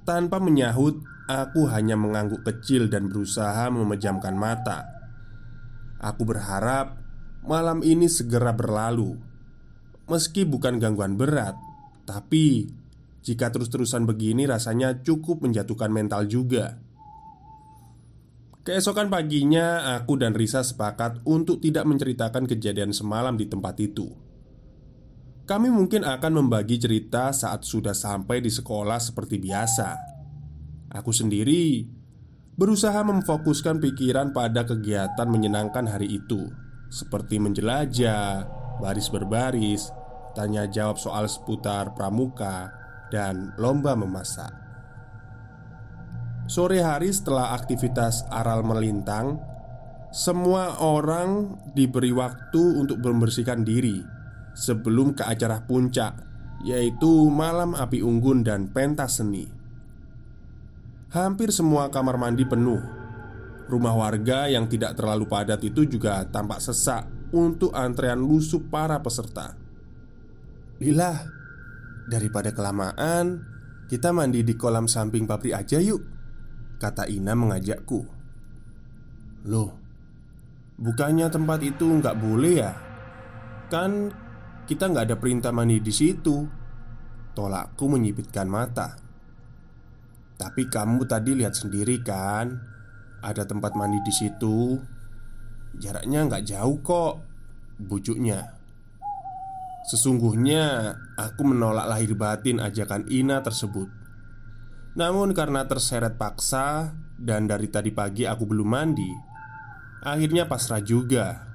Tanpa 0.05 0.41
menyahut, 0.41 1.01
aku 1.29 1.69
hanya 1.69 1.93
mengangguk 1.93 2.41
kecil 2.41 2.89
dan 2.89 3.05
berusaha 3.05 3.69
memejamkan 3.69 4.33
mata. 4.33 4.98
Aku 5.99 6.23
berharap 6.23 6.95
malam 7.43 7.83
ini 7.83 8.07
segera 8.07 8.55
berlalu. 8.55 9.19
Meski 10.07 10.47
bukan 10.47 10.79
gangguan 10.79 11.19
berat, 11.19 11.59
tapi 12.07 12.71
jika 13.21 13.51
terus-terusan 13.51 14.07
begini 14.07 14.47
rasanya 14.47 15.03
cukup 15.03 15.43
menjatuhkan 15.43 15.91
mental 15.91 16.25
juga. 16.25 16.79
Keesokan 18.63 19.11
paginya, 19.11 19.97
aku 19.97 20.19
dan 20.19 20.33
Risa 20.35 20.63
sepakat 20.63 21.23
untuk 21.27 21.59
tidak 21.59 21.85
menceritakan 21.89 22.47
kejadian 22.47 22.95
semalam 22.95 23.35
di 23.35 23.45
tempat 23.49 23.75
itu. 23.81 24.07
Kami 25.49 25.73
mungkin 25.73 26.05
akan 26.05 26.45
membagi 26.45 26.77
cerita 26.77 27.33
saat 27.33 27.65
sudah 27.65 27.97
sampai 27.97 28.37
di 28.37 28.53
sekolah 28.53 29.01
seperti 29.01 29.41
biasa. 29.41 29.89
Aku 30.93 31.09
sendiri 31.09 31.81
berusaha 32.59 32.99
memfokuskan 33.07 33.79
pikiran 33.79 34.35
pada 34.35 34.67
kegiatan 34.67 35.31
menyenangkan 35.31 35.87
hari 35.87 36.19
itu, 36.19 36.51
seperti 36.91 37.39
menjelajah, 37.39 38.43
baris 38.83 39.07
berbaris, 39.07 39.95
tanya 40.35 40.67
jawab 40.67 40.99
soal 40.99 41.31
seputar 41.31 41.95
pramuka, 41.95 42.67
dan 43.07 43.55
lomba 43.55 43.95
memasak. 43.95 44.51
Sore 46.51 46.83
hari 46.83 47.15
setelah 47.15 47.55
aktivitas 47.55 48.27
aral 48.27 48.67
melintang, 48.67 49.39
semua 50.11 50.83
orang 50.83 51.55
diberi 51.71 52.11
waktu 52.11 52.59
untuk 52.75 52.99
membersihkan 52.99 53.63
diri 53.63 54.03
sebelum 54.51 55.15
ke 55.15 55.23
acara 55.23 55.63
puncak, 55.63 56.11
yaitu 56.67 57.31
malam 57.31 57.71
api 57.71 58.03
unggun 58.03 58.43
dan 58.43 58.67
pentas 58.67 59.23
seni. 59.23 59.58
Hampir 61.09 61.49
semua 61.49 61.89
kamar 61.89 62.21
mandi 62.21 62.45
penuh. 62.45 62.77
Rumah 63.65 63.95
warga 63.97 64.45
yang 64.45 64.69
tidak 64.69 64.93
terlalu 64.93 65.25
padat 65.25 65.61
itu 65.65 65.85
juga 65.85 66.21
tampak 66.29 66.61
sesak 66.61 67.05
untuk 67.33 67.73
antrean 67.73 68.21
lusuh 68.21 68.61
para 68.69 69.01
peserta. 69.01 69.57
Lila, 70.77 71.17
daripada 72.09 72.53
kelamaan, 72.53 73.41
kita 73.89 74.13
mandi 74.13 74.45
di 74.45 74.53
kolam 74.53 74.85
samping 74.85 75.25
pabrik 75.25 75.57
aja 75.57 75.81
yuk 75.81 76.05
Kata 76.77 77.09
Ina 77.09 77.33
mengajakku 77.33 78.05
Loh, 79.49 79.73
bukannya 80.77 81.25
tempat 81.33 81.59
itu 81.65 81.89
nggak 81.89 82.15
boleh 82.21 82.53
ya? 82.53 82.77
Kan 83.73 84.13
kita 84.69 84.93
nggak 84.93 85.09
ada 85.09 85.17
perintah 85.17 85.49
mandi 85.49 85.81
di 85.81 85.89
situ 85.89 86.45
Tolakku 87.33 87.89
menyipitkan 87.89 88.45
mata 88.45 89.08
Tapi 90.39 90.71
kamu 90.71 91.03
tadi 91.03 91.35
lihat 91.35 91.51
sendiri 91.51 91.99
kan, 91.99 92.55
ada 93.19 93.43
tempat 93.43 93.75
mandi 93.75 93.99
di 93.99 94.13
situ. 94.15 94.79
Jaraknya 95.75 96.31
nggak 96.31 96.47
jauh 96.47 96.79
kok, 96.79 97.13
bujuknya. 97.75 98.55
Sesungguhnya 99.91 100.95
aku 101.19 101.43
menolak 101.43 101.91
lahir 101.91 102.15
batin 102.15 102.63
ajakan 102.63 103.03
Ina 103.11 103.43
tersebut. 103.43 103.91
Namun 104.95 105.35
karena 105.35 105.67
terseret 105.67 106.15
paksa 106.15 106.95
dan 107.19 107.43
dari 107.43 107.67
tadi 107.67 107.91
pagi 107.91 108.23
aku 108.23 108.47
belum 108.47 108.69
mandi, 108.69 109.11
akhirnya 110.03 110.47
pasrah 110.47 110.79
juga. 110.79 111.47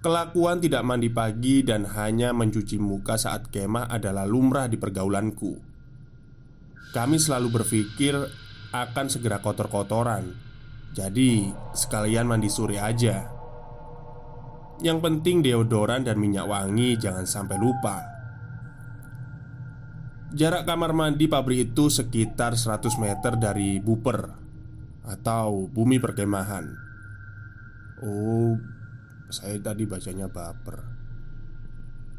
Kelakuan 0.00 0.62
tidak 0.62 0.80
mandi 0.86 1.12
pagi 1.12 1.60
dan 1.60 1.84
hanya 1.84 2.32
mencuci 2.32 2.80
muka 2.80 3.20
saat 3.20 3.52
kemah 3.52 3.90
adalah 3.92 4.24
lumrah 4.24 4.64
di 4.64 4.80
pergaulanku. 4.80 5.69
Kami 6.90 7.22
selalu 7.22 7.62
berpikir 7.62 8.18
akan 8.74 9.06
segera 9.06 9.38
kotor-kotoran, 9.38 10.34
jadi 10.90 11.54
sekalian 11.70 12.26
mandi 12.26 12.50
sore 12.50 12.82
aja. 12.82 13.30
Yang 14.82 14.98
penting 14.98 15.46
deodoran 15.46 16.02
dan 16.02 16.18
minyak 16.18 16.50
wangi 16.50 16.98
jangan 16.98 17.30
sampai 17.30 17.56
lupa. 17.62 18.02
Jarak 20.34 20.66
kamar 20.66 20.94
mandi 20.94 21.26
pabrik 21.26 21.74
itu 21.74 21.90
sekitar 21.90 22.54
100 22.54 23.02
meter 23.02 23.38
dari 23.38 23.78
buper 23.82 24.30
atau 25.06 25.66
bumi 25.70 25.98
perkemahan. 25.98 26.70
Oh, 28.02 28.54
saya 29.30 29.60
tadi 29.60 29.84
bacanya 29.84 30.26
baper 30.26 30.80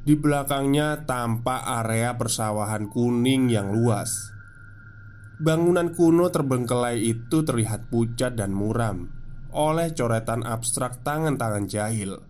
Di 0.06 0.14
belakangnya 0.14 1.10
tampak 1.10 1.66
area 1.82 2.14
persawahan 2.14 2.86
kuning 2.86 3.50
yang 3.50 3.74
luas 3.74 4.41
Bangunan 5.42 5.90
kuno 5.98 6.30
terbengkelai 6.30 7.02
itu 7.02 7.42
terlihat 7.42 7.90
pucat 7.90 8.38
dan 8.38 8.54
muram 8.54 9.10
Oleh 9.50 9.90
coretan 9.98 10.46
abstrak 10.46 11.02
tangan-tangan 11.02 11.66
jahil. 11.66 12.22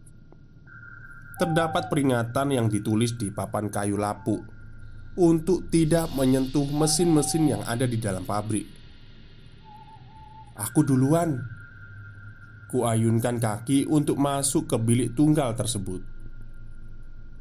Terdapat 1.35 1.91
peringatan 1.91 2.55
yang 2.55 2.71
ditulis 2.71 3.19
di 3.19 3.27
papan 3.27 3.67
kayu 3.67 3.99
lapuk 3.99 4.47
Untuk 5.19 5.67
tidak 5.67 6.07
menyentuh 6.15 6.63
mesin-mesin 6.71 7.51
yang 7.51 7.63
ada 7.67 7.83
di 7.83 7.99
dalam 7.99 8.23
pabrik. 8.23 8.63
Aku 10.55 10.87
duluan. 10.87 11.35
Kuayunkan 12.71 13.43
kaki 13.43 13.91
untuk 13.91 14.15
masuk 14.23 14.71
ke 14.71 14.79
bilik 14.79 15.19
tunggal 15.19 15.51
tersebut. 15.59 15.99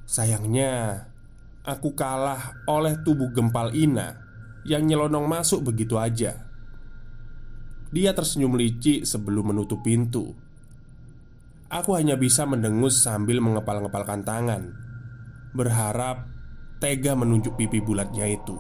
Sayangnya, 0.03 1.07
aku 1.63 1.95
kalah 1.95 2.59
oleh 2.67 2.99
tubuh 3.07 3.31
gempal 3.31 3.71
Ina 3.71 4.30
yang 4.67 4.85
nyelonong 4.85 5.27
masuk 5.27 5.65
begitu 5.73 5.97
aja. 5.97 6.47
Dia 7.91 8.15
tersenyum 8.15 8.55
licik 8.55 9.03
sebelum 9.03 9.55
menutup 9.55 9.83
pintu. 9.83 10.37
Aku 11.71 11.95
hanya 11.95 12.19
bisa 12.19 12.47
mendengus 12.47 13.03
sambil 13.03 13.39
mengepal-ngepalkan 13.39 14.27
tangan, 14.27 14.75
berharap 15.55 16.27
tega 16.83 17.15
menunjuk 17.15 17.55
pipi 17.55 17.79
bulatnya 17.79 18.27
itu. 18.27 18.59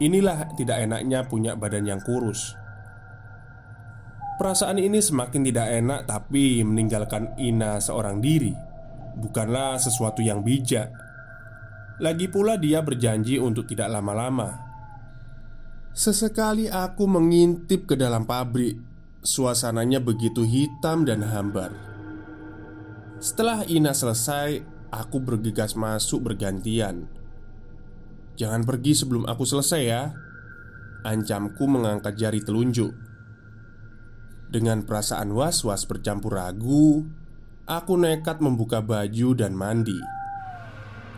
Inilah 0.00 0.54
tidak 0.56 0.84
enaknya 0.84 1.26
punya 1.26 1.58
badan 1.58 1.84
yang 1.84 2.00
kurus 2.00 2.54
Perasaan 4.38 4.78
ini 4.78 5.02
semakin 5.02 5.42
tidak 5.50 5.66
enak, 5.66 6.00
tapi 6.06 6.62
meninggalkan 6.62 7.34
Ina 7.42 7.82
seorang 7.82 8.22
diri 8.22 8.54
bukanlah 9.18 9.82
sesuatu 9.82 10.22
yang 10.22 10.46
bijak. 10.46 10.94
Lagi 11.98 12.30
pula, 12.30 12.54
dia 12.54 12.78
berjanji 12.78 13.42
untuk 13.42 13.66
tidak 13.66 13.90
lama-lama. 13.90 14.54
Sesekali 15.90 16.70
aku 16.70 17.10
mengintip 17.10 17.90
ke 17.90 17.98
dalam 17.98 18.22
pabrik, 18.22 18.78
suasananya 19.18 19.98
begitu 19.98 20.46
hitam 20.46 21.02
dan 21.02 21.26
hambar. 21.26 21.74
Setelah 23.18 23.66
Ina 23.66 23.90
selesai, 23.90 24.62
aku 24.94 25.18
bergegas 25.18 25.74
masuk 25.74 26.30
bergantian. 26.30 27.10
"Jangan 28.38 28.62
pergi 28.62 28.94
sebelum 28.94 29.26
aku 29.26 29.42
selesai, 29.42 29.82
ya," 29.82 30.14
ancamku 31.02 31.66
mengangkat 31.66 32.14
jari 32.14 32.38
telunjuk. 32.46 32.94
Dengan 34.54 34.86
perasaan 34.86 35.34
was-was 35.34 35.82
bercampur 35.82 36.38
ragu, 36.38 37.10
aku 37.66 37.98
nekat 37.98 38.38
membuka 38.38 38.78
baju 38.78 39.34
dan 39.34 39.58
mandi. 39.58 39.98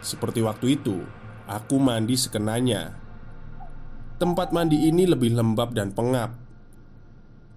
Seperti 0.01 0.41
waktu 0.41 0.81
itu, 0.81 1.01
aku 1.45 1.77
mandi 1.77 2.17
sekenanya. 2.17 2.97
Tempat 4.21 4.53
mandi 4.53 4.89
ini 4.89 5.09
lebih 5.09 5.33
lembab 5.37 5.73
dan 5.73 5.93
pengap. 5.93 6.37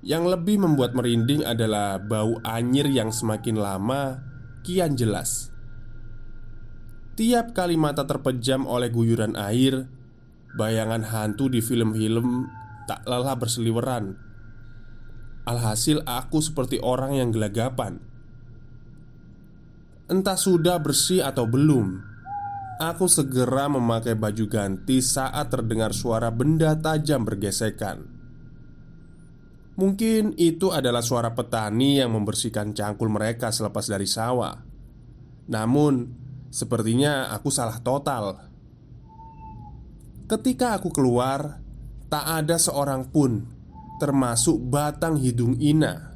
Yang 0.03 0.35
lebih 0.35 0.59
membuat 0.59 0.95
merinding 0.95 1.47
adalah 1.47 1.95
bau 1.99 2.39
anyir 2.43 2.87
yang 2.91 3.11
semakin 3.11 3.55
lama 3.55 4.19
kian 4.67 4.95
jelas. 4.99 5.51
Tiap 7.15 7.55
kali 7.55 7.79
mata 7.79 8.03
terpejam 8.03 8.67
oleh 8.67 8.91
guyuran 8.91 9.39
air, 9.39 9.87
bayangan 10.53 11.01
hantu 11.01 11.49
di 11.49 11.65
film-film 11.65 12.45
tak 12.85 13.01
lelah 13.09 13.33
berseliweran 13.33 14.13
Alhasil 15.43 16.05
aku 16.05 16.39
seperti 16.39 16.77
orang 16.79 17.17
yang 17.17 17.33
gelagapan 17.33 17.99
Entah 20.07 20.37
sudah 20.37 20.77
bersih 20.77 21.25
atau 21.25 21.49
belum 21.49 22.12
Aku 22.83 23.07
segera 23.07 23.71
memakai 23.71 24.11
baju 24.19 24.43
ganti 24.51 24.99
saat 24.99 25.47
terdengar 25.47 25.95
suara 25.95 26.27
benda 26.35 26.75
tajam 26.75 27.23
bergesekan 27.23 28.11
Mungkin 29.79 30.35
itu 30.35 30.75
adalah 30.75 30.99
suara 30.99 31.31
petani 31.31 32.03
yang 32.03 32.11
membersihkan 32.11 32.75
cangkul 32.75 33.07
mereka 33.07 33.55
selepas 33.55 33.87
dari 33.87 34.03
sawah 34.03 34.59
Namun, 35.47 36.11
sepertinya 36.51 37.31
aku 37.31 37.47
salah 37.47 37.79
total 37.79 38.51
Ketika 40.27 40.75
aku 40.75 40.91
keluar, 40.91 41.63
tak 42.11 42.25
ada 42.43 42.59
seorang 42.59 43.07
pun 43.11 43.53
termasuk 44.01 44.59
batang 44.67 45.19
hidung 45.19 45.59
Ina. 45.59 46.15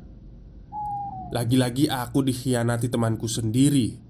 Lagi-lagi 1.32 1.92
aku 1.92 2.24
dikhianati 2.24 2.88
temanku 2.88 3.28
sendiri. 3.28 4.07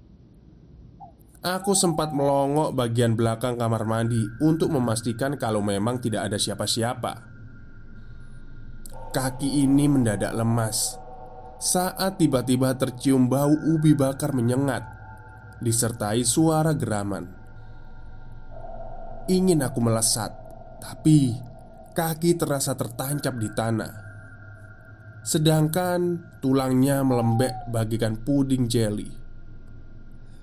Aku 1.48 1.72
sempat 1.72 2.12
melongok 2.12 2.76
bagian 2.76 3.16
belakang 3.16 3.56
kamar 3.56 3.88
mandi 3.88 4.20
untuk 4.44 4.68
memastikan 4.68 5.40
kalau 5.40 5.64
memang 5.64 5.96
tidak 5.96 6.28
ada 6.28 6.36
siapa-siapa. 6.36 7.24
Kaki 9.16 9.64
ini 9.64 9.88
mendadak 9.88 10.36
lemas 10.36 11.00
saat 11.56 12.20
tiba-tiba 12.20 12.76
tercium 12.76 13.32
bau 13.32 13.56
ubi 13.72 13.96
bakar 13.96 14.36
menyengat, 14.36 14.84
disertai 15.64 16.20
suara 16.20 16.76
geraman. 16.76 17.24
Ingin 19.32 19.64
aku 19.64 19.80
melesat, 19.80 20.36
tapi 20.84 21.32
kaki 21.96 22.36
terasa 22.36 22.76
tertancap 22.76 23.34
di 23.40 23.48
tanah 23.56 23.92
Sedangkan 25.24 26.24
tulangnya 26.40 27.04
melembek 27.04 27.68
bagikan 27.68 28.16
puding 28.16 28.64
jelly 28.64 29.27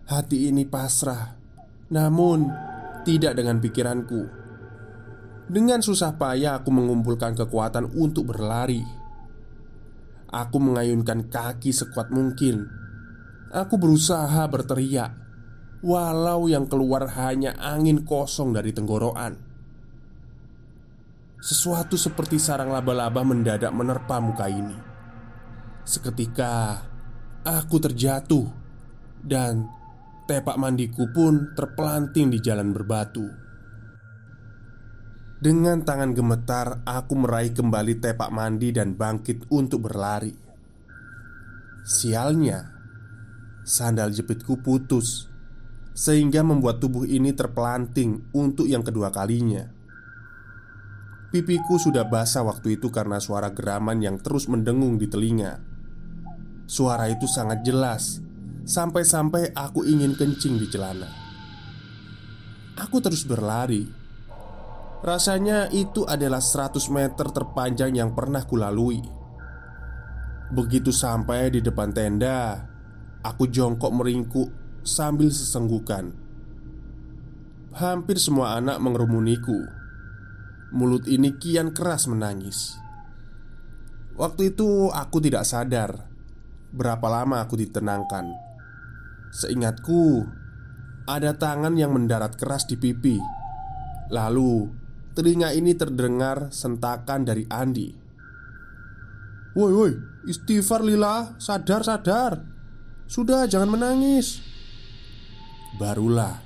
Hati 0.06 0.54
ini 0.54 0.70
pasrah 0.70 1.34
Namun 1.90 2.46
tidak 3.06 3.38
dengan 3.38 3.58
pikiranku. 3.62 4.22
Dengan 5.46 5.82
susah 5.82 6.18
payah 6.18 6.62
aku 6.62 6.74
mengumpulkan 6.74 7.38
kekuatan 7.38 7.94
untuk 7.94 8.34
berlari. 8.34 8.82
Aku 10.30 10.58
mengayunkan 10.58 11.30
kaki 11.30 11.70
sekuat 11.70 12.10
mungkin. 12.10 12.66
Aku 13.54 13.78
berusaha 13.78 14.42
berteriak 14.50 15.26
Walau 15.86 16.50
yang 16.50 16.66
keluar 16.66 17.06
hanya 17.14 17.54
angin 17.62 18.10
kosong 18.10 18.58
dari 18.58 18.74
tenggorokan. 18.74 19.38
Sesuatu 21.38 21.94
seperti 21.94 22.42
sarang 22.42 22.74
laba-laba 22.74 23.22
mendadak 23.22 23.70
menerpa 23.70 24.18
muka 24.18 24.50
ini. 24.50 24.74
Seketika 25.86 26.82
aku 27.46 27.78
terjatuh 27.78 28.50
dan 29.22 29.70
tepak 30.26 30.58
mandiku 30.58 31.06
pun 31.14 31.54
terpelanting 31.54 32.34
di 32.34 32.42
jalan 32.42 32.74
berbatu. 32.74 33.30
Dengan 35.38 35.86
tangan 35.86 36.18
gemetar, 36.18 36.82
aku 36.82 37.14
meraih 37.14 37.54
kembali 37.54 38.02
tepak 38.02 38.34
mandi 38.34 38.74
dan 38.74 38.98
bangkit 38.98 39.46
untuk 39.54 39.86
berlari. 39.86 40.34
Sialnya, 41.86 42.74
sandal 43.62 44.10
jepitku 44.10 44.66
putus 44.66 45.30
sehingga 45.94 46.42
membuat 46.42 46.82
tubuh 46.82 47.06
ini 47.06 47.30
terpelanting 47.32 48.34
untuk 48.34 48.66
yang 48.66 48.82
kedua 48.82 49.14
kalinya. 49.14 49.70
Pipiku 51.30 51.78
sudah 51.78 52.10
basah 52.10 52.42
waktu 52.42 52.82
itu 52.82 52.90
karena 52.90 53.22
suara 53.22 53.54
geraman 53.54 54.02
yang 54.02 54.18
terus 54.18 54.50
mendengung 54.50 54.98
di 54.98 55.06
telinga. 55.06 55.62
Suara 56.66 57.06
itu 57.14 57.30
sangat 57.30 57.62
jelas, 57.62 58.25
sampai-sampai 58.66 59.54
aku 59.54 59.86
ingin 59.86 60.18
kencing 60.18 60.58
di 60.58 60.68
celana. 60.68 61.08
Aku 62.82 62.98
terus 63.00 63.24
berlari. 63.24 63.86
Rasanya 65.06 65.70
itu 65.70 66.02
adalah 66.04 66.42
100 66.42 66.82
meter 66.90 67.30
terpanjang 67.30 67.94
yang 67.94 68.18
pernah 68.18 68.42
kulalui. 68.44 69.00
Begitu 70.50 70.90
sampai 70.90 71.54
di 71.54 71.62
depan 71.62 71.94
tenda 71.94 72.74
Aku 73.26 73.50
jongkok 73.50 73.90
meringkuk 73.90 74.54
sambil 74.86 75.34
sesenggukan. 75.34 76.14
Hampir 77.74 78.22
semua 78.22 78.54
anak 78.62 78.78
mengerumuniku. 78.78 79.66
Mulut 80.70 81.10
ini 81.10 81.34
kian 81.42 81.74
keras 81.74 82.06
menangis. 82.06 82.78
Waktu 84.14 84.54
itu 84.54 84.94
aku 84.94 85.18
tidak 85.20 85.44
sadar 85.44 86.08
Berapa 86.72 87.08
lama 87.12 87.44
aku 87.44 87.60
ditenangkan 87.60 88.45
Seingatku 89.36 90.24
Ada 91.04 91.36
tangan 91.36 91.76
yang 91.76 91.92
mendarat 91.92 92.40
keras 92.40 92.64
di 92.72 92.80
pipi. 92.80 93.20
Lalu 94.08 94.72
Telinga 95.12 95.52
ini 95.52 95.76
terdengar 95.76 96.52
sentakan 96.56 97.28
dari 97.28 97.44
Andi. 97.48 97.88
Woi 99.56 99.72
woi 99.72 99.92
Istighfar 100.28 100.84
lila. 100.84 101.36
Sadar 101.36 101.84
sadar. 101.84 102.40
Sudah 103.12 103.44
jangan 103.48 103.76
menangis. 103.76 104.40
Barulah 105.76 106.40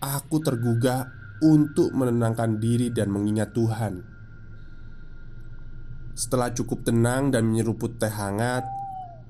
Aku 0.00 0.40
tergugah 0.40 1.12
untuk 1.44 1.92
menenangkan 1.92 2.56
diri 2.56 2.88
dan 2.88 3.12
mengingat 3.12 3.52
Tuhan. 3.52 3.98
Setelah 6.16 6.50
cukup 6.50 6.82
tenang 6.86 7.30
dan 7.30 7.46
menyeruput 7.46 7.98
teh 7.98 8.10
hangat 8.10 8.77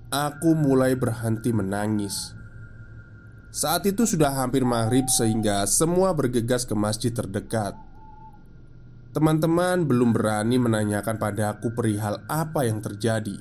Aku 0.08 0.56
mulai 0.56 0.96
berhenti 0.96 1.52
menangis 1.52 2.32
Saat 3.52 3.84
itu 3.84 4.08
sudah 4.08 4.32
hampir 4.32 4.64
maghrib 4.64 5.04
sehingga 5.04 5.68
semua 5.68 6.16
bergegas 6.16 6.64
ke 6.64 6.72
masjid 6.72 7.12
terdekat 7.12 7.76
Teman-teman 9.08 9.88
belum 9.88 10.12
berani 10.12 10.60
menanyakan 10.60 11.16
padaku 11.16 11.72
perihal 11.72 12.22
apa 12.28 12.68
yang 12.68 12.84
terjadi. 12.84 13.40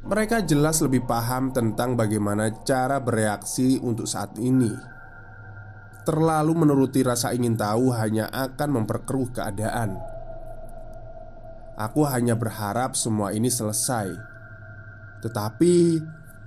Mereka 0.00 0.48
jelas 0.48 0.80
lebih 0.80 1.04
paham 1.04 1.52
tentang 1.52 2.00
bagaimana 2.00 2.64
cara 2.64 2.96
bereaksi 2.98 3.76
untuk 3.78 4.08
saat 4.08 4.40
ini. 4.40 4.72
Terlalu 6.08 6.52
menuruti 6.64 7.04
rasa 7.04 7.36
ingin 7.36 7.60
tahu 7.60 7.92
hanya 7.92 8.32
akan 8.32 8.82
memperkeruh 8.82 9.36
keadaan. 9.36 10.00
Aku 11.76 12.08
hanya 12.08 12.32
berharap 12.32 12.96
semua 12.96 13.36
ini 13.36 13.52
selesai. 13.52 14.29
Tetapi 15.20 16.00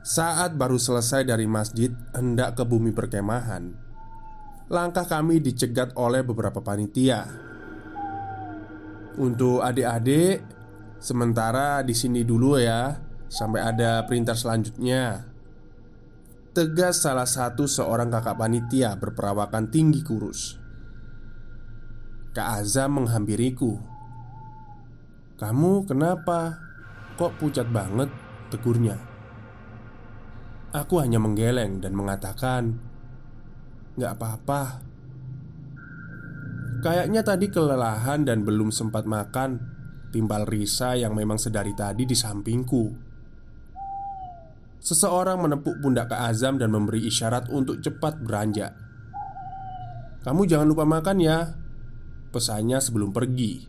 saat 0.03 0.57
baru 0.57 0.75
selesai 0.75 1.23
dari 1.23 1.47
masjid 1.47 1.93
hendak 2.11 2.57
ke 2.57 2.63
bumi 2.67 2.91
perkemahan, 2.91 3.71
langkah 4.67 5.05
kami 5.05 5.39
dicegat 5.39 5.93
oleh 5.95 6.25
beberapa 6.25 6.59
panitia 6.59 7.53
untuk 9.13 9.61
adik-adik, 9.61 10.41
sementara 10.97 11.85
di 11.85 11.93
sini 11.93 12.25
dulu 12.25 12.57
ya, 12.57 12.97
sampai 13.29 13.61
ada 13.61 14.01
perintah 14.09 14.33
selanjutnya. 14.33 15.29
Tegas 16.53 17.01
salah 17.01 17.25
satu 17.25 17.65
seorang 17.65 18.13
kakak 18.13 18.37
panitia 18.37 18.93
berperawakan 18.97 19.73
tinggi 19.73 20.05
kurus. 20.05 20.57
Kak 22.33 22.61
Azam 22.61 23.01
menghampiriku. 23.01 23.77
"Kamu 25.37 25.85
kenapa? 25.85 26.57
Kok 27.17 27.37
pucat 27.37 27.69
banget?" 27.69 28.22
Tegurnya. 28.53 29.01
Aku 30.73 31.01
hanya 31.01 31.17
menggeleng 31.17 31.81
dan 31.81 31.97
mengatakan, 31.97 32.77
"Gak 33.97 34.13
apa-apa, 34.17 34.61
Kayaknya 36.83 37.23
tadi 37.23 37.47
kelelahan 37.47 38.27
dan 38.27 38.43
belum 38.43 38.67
sempat 38.67 39.07
makan 39.07 39.55
Timbal 40.11 40.43
Risa 40.43 40.99
yang 40.99 41.15
memang 41.15 41.39
sedari 41.39 41.71
tadi 41.71 42.03
di 42.03 42.11
sampingku. 42.11 42.91
Seseorang 44.83 45.47
menepuk 45.47 45.79
pundak 45.79 46.11
Kak 46.11 46.27
Azam 46.27 46.59
dan 46.59 46.75
memberi 46.75 47.07
isyarat 47.07 47.47
untuk 47.55 47.79
cepat 47.79 48.19
beranjak. 48.19 48.75
Kamu 50.27 50.43
jangan 50.43 50.67
lupa 50.67 50.83
makan 50.83 51.17
ya 51.23 51.55
Pesannya 52.35 52.83
sebelum 52.83 53.15
pergi. 53.15 53.63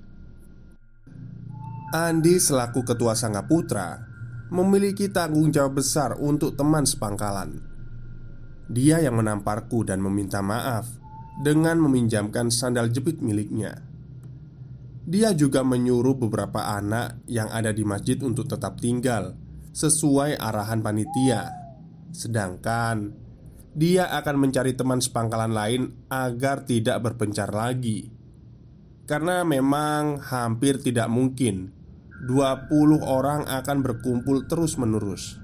Andi 1.94 2.34
selaku 2.42 2.82
ketua 2.82 3.14
Sangga 3.14 3.46
Putra 3.46 4.13
Memiliki 4.54 5.10
tanggung 5.10 5.50
jawab 5.50 5.82
besar 5.82 6.14
untuk 6.14 6.54
teman 6.54 6.86
sepangkalan 6.86 7.58
Dia 8.70 9.02
yang 9.02 9.18
menamparku 9.18 9.82
dan 9.82 9.98
meminta 9.98 10.38
maaf 10.46 10.86
dengan 11.42 11.82
meminjamkan 11.82 12.54
sandal 12.54 12.86
jepit 12.94 13.18
miliknya. 13.18 13.82
Dia 15.04 15.34
juga 15.36 15.66
menyuruh 15.66 16.16
beberapa 16.16 16.64
anak 16.70 17.26
yang 17.26 17.50
ada 17.50 17.74
di 17.74 17.82
masjid 17.82 18.16
untuk 18.22 18.48
tetap 18.48 18.78
tinggal 18.80 19.36
sesuai 19.74 20.38
arahan 20.38 20.80
panitia, 20.80 21.50
sedangkan 22.14 23.10
dia 23.74 24.06
akan 24.06 24.36
mencari 24.38 24.78
teman 24.78 25.02
sepangkalan 25.02 25.50
lain 25.50 25.82
agar 26.06 26.62
tidak 26.62 27.02
berpencar 27.02 27.50
lagi. 27.50 28.06
Karena 29.04 29.44
memang 29.44 30.22
hampir 30.24 30.80
tidak 30.80 31.10
mungkin 31.12 31.83
20 32.24 33.04
orang 33.04 33.44
akan 33.44 33.78
berkumpul 33.84 34.48
terus-menerus. 34.48 35.40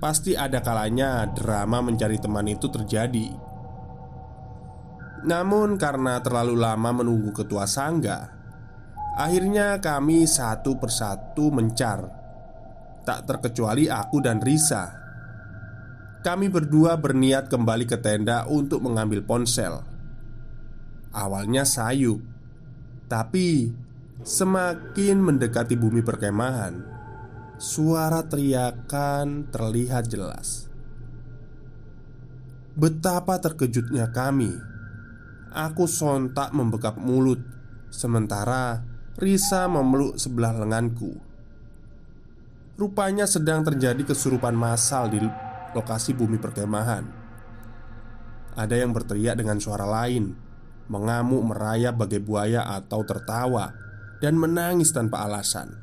Pasti 0.00 0.34
ada 0.34 0.64
kalanya 0.64 1.28
drama 1.30 1.78
mencari 1.84 2.18
teman 2.18 2.48
itu 2.50 2.66
terjadi. 2.72 3.28
Namun 5.22 5.78
karena 5.78 6.18
terlalu 6.18 6.58
lama 6.58 6.90
menunggu 6.90 7.30
ketua 7.30 7.70
sangga 7.70 8.42
Akhirnya 9.12 9.76
kami 9.76 10.24
satu 10.24 10.80
persatu 10.80 11.52
mencar. 11.52 12.08
Tak 13.04 13.28
terkecuali 13.28 13.92
aku 13.92 14.24
dan 14.24 14.40
Risa. 14.40 14.88
Kami 16.24 16.48
berdua 16.48 16.96
berniat 16.96 17.52
kembali 17.52 17.84
ke 17.84 18.00
tenda 18.00 18.48
untuk 18.48 18.80
mengambil 18.80 19.20
ponsel. 19.26 19.84
Awalnya 21.12 21.68
sayup 21.68 22.24
Tapi 23.04 23.68
semakin 24.22 25.18
mendekati 25.18 25.74
bumi 25.74 26.00
perkemahan 26.00 26.92
Suara 27.62 28.26
teriakan 28.26 29.46
terlihat 29.54 30.10
jelas. 30.10 30.66
Betapa 32.74 33.38
terkejutnya 33.38 34.10
kami. 34.10 34.50
Aku 35.54 35.86
sontak 35.86 36.50
membekap 36.50 36.98
mulut 36.98 37.38
Sementara 37.86 38.82
Risa 39.14 39.70
memeluk 39.70 40.18
sebelah 40.18 40.58
lenganku. 40.58 41.14
Rupanya 42.74 43.30
sedang 43.30 43.62
terjadi 43.62 44.10
kesurupan 44.10 44.58
massal 44.58 45.06
di 45.06 45.22
lokasi 45.70 46.18
bumi 46.18 46.42
perkemahan. 46.42 47.06
Ada 48.58 48.74
yang 48.74 48.90
berteriak 48.90 49.38
dengan 49.38 49.62
suara 49.62 49.86
lain 49.86 50.34
Mengamuk 50.90 51.46
merayap 51.46 51.94
bagai 51.94 52.18
buaya 52.18 52.66
atau 52.74 53.06
tertawa 53.06 53.91
Dan 54.22 54.38
menangis 54.38 54.94
tanpa 54.94 55.26
alasan 55.26 55.74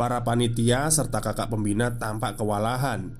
Para 0.00 0.24
panitia 0.24 0.88
serta 0.88 1.20
kakak 1.20 1.52
pembina 1.52 1.92
tampak 1.92 2.40
kewalahan 2.40 3.12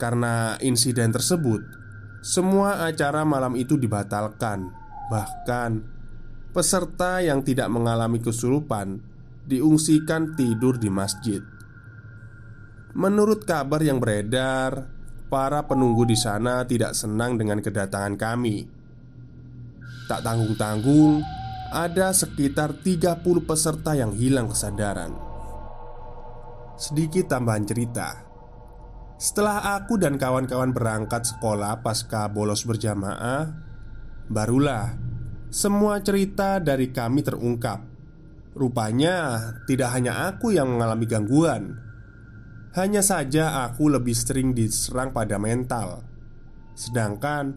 Karena 0.00 0.56
insiden 0.64 1.12
tersebut 1.12 1.84
semua 2.24 2.88
acara 2.88 3.20
malam 3.28 3.52
itu 3.52 3.76
dibatalkan. 3.76 4.72
Bahkan 5.12 5.70
peserta 6.56 7.20
yang 7.20 7.44
tidak 7.44 7.68
mengalami 7.68 8.16
kesurupan 8.16 8.96
diungsikan 9.44 10.32
tidur 10.32 10.80
di 10.80 10.88
masjid. 10.88 11.44
Menurut 12.96 13.44
kabar 13.44 13.84
yang 13.84 14.00
beredar, 14.00 14.88
para 15.28 15.68
penunggu 15.68 16.08
di 16.08 16.16
sana 16.16 16.64
tidak 16.64 16.96
senang 16.96 17.36
dengan 17.36 17.60
kedatangan 17.60 18.16
kami. 18.16 18.72
Tak 20.08 20.24
tanggung-tanggung, 20.24 21.20
ada 21.74 22.14
sekitar 22.14 22.78
30 22.78 23.18
peserta 23.42 23.98
yang 23.98 24.14
hilang 24.14 24.46
kesadaran. 24.46 25.10
Sedikit 26.78 27.34
tambahan 27.34 27.66
cerita. 27.66 28.22
Setelah 29.18 29.78
aku 29.78 29.98
dan 29.98 30.14
kawan-kawan 30.14 30.70
berangkat 30.70 31.26
sekolah 31.26 31.82
pasca 31.86 32.26
bolos 32.26 32.66
berjamaah 32.66 33.46
Barulah 34.26 34.98
semua 35.54 36.02
cerita 36.02 36.58
dari 36.58 36.90
kami 36.90 37.22
terungkap 37.22 37.78
Rupanya 38.58 39.38
tidak 39.70 39.94
hanya 39.94 40.26
aku 40.26 40.50
yang 40.50 40.66
mengalami 40.66 41.06
gangguan 41.06 41.78
Hanya 42.74 43.06
saja 43.06 43.70
aku 43.70 43.86
lebih 43.86 44.18
sering 44.18 44.50
diserang 44.50 45.14
pada 45.14 45.38
mental 45.38 46.02
Sedangkan 46.74 47.54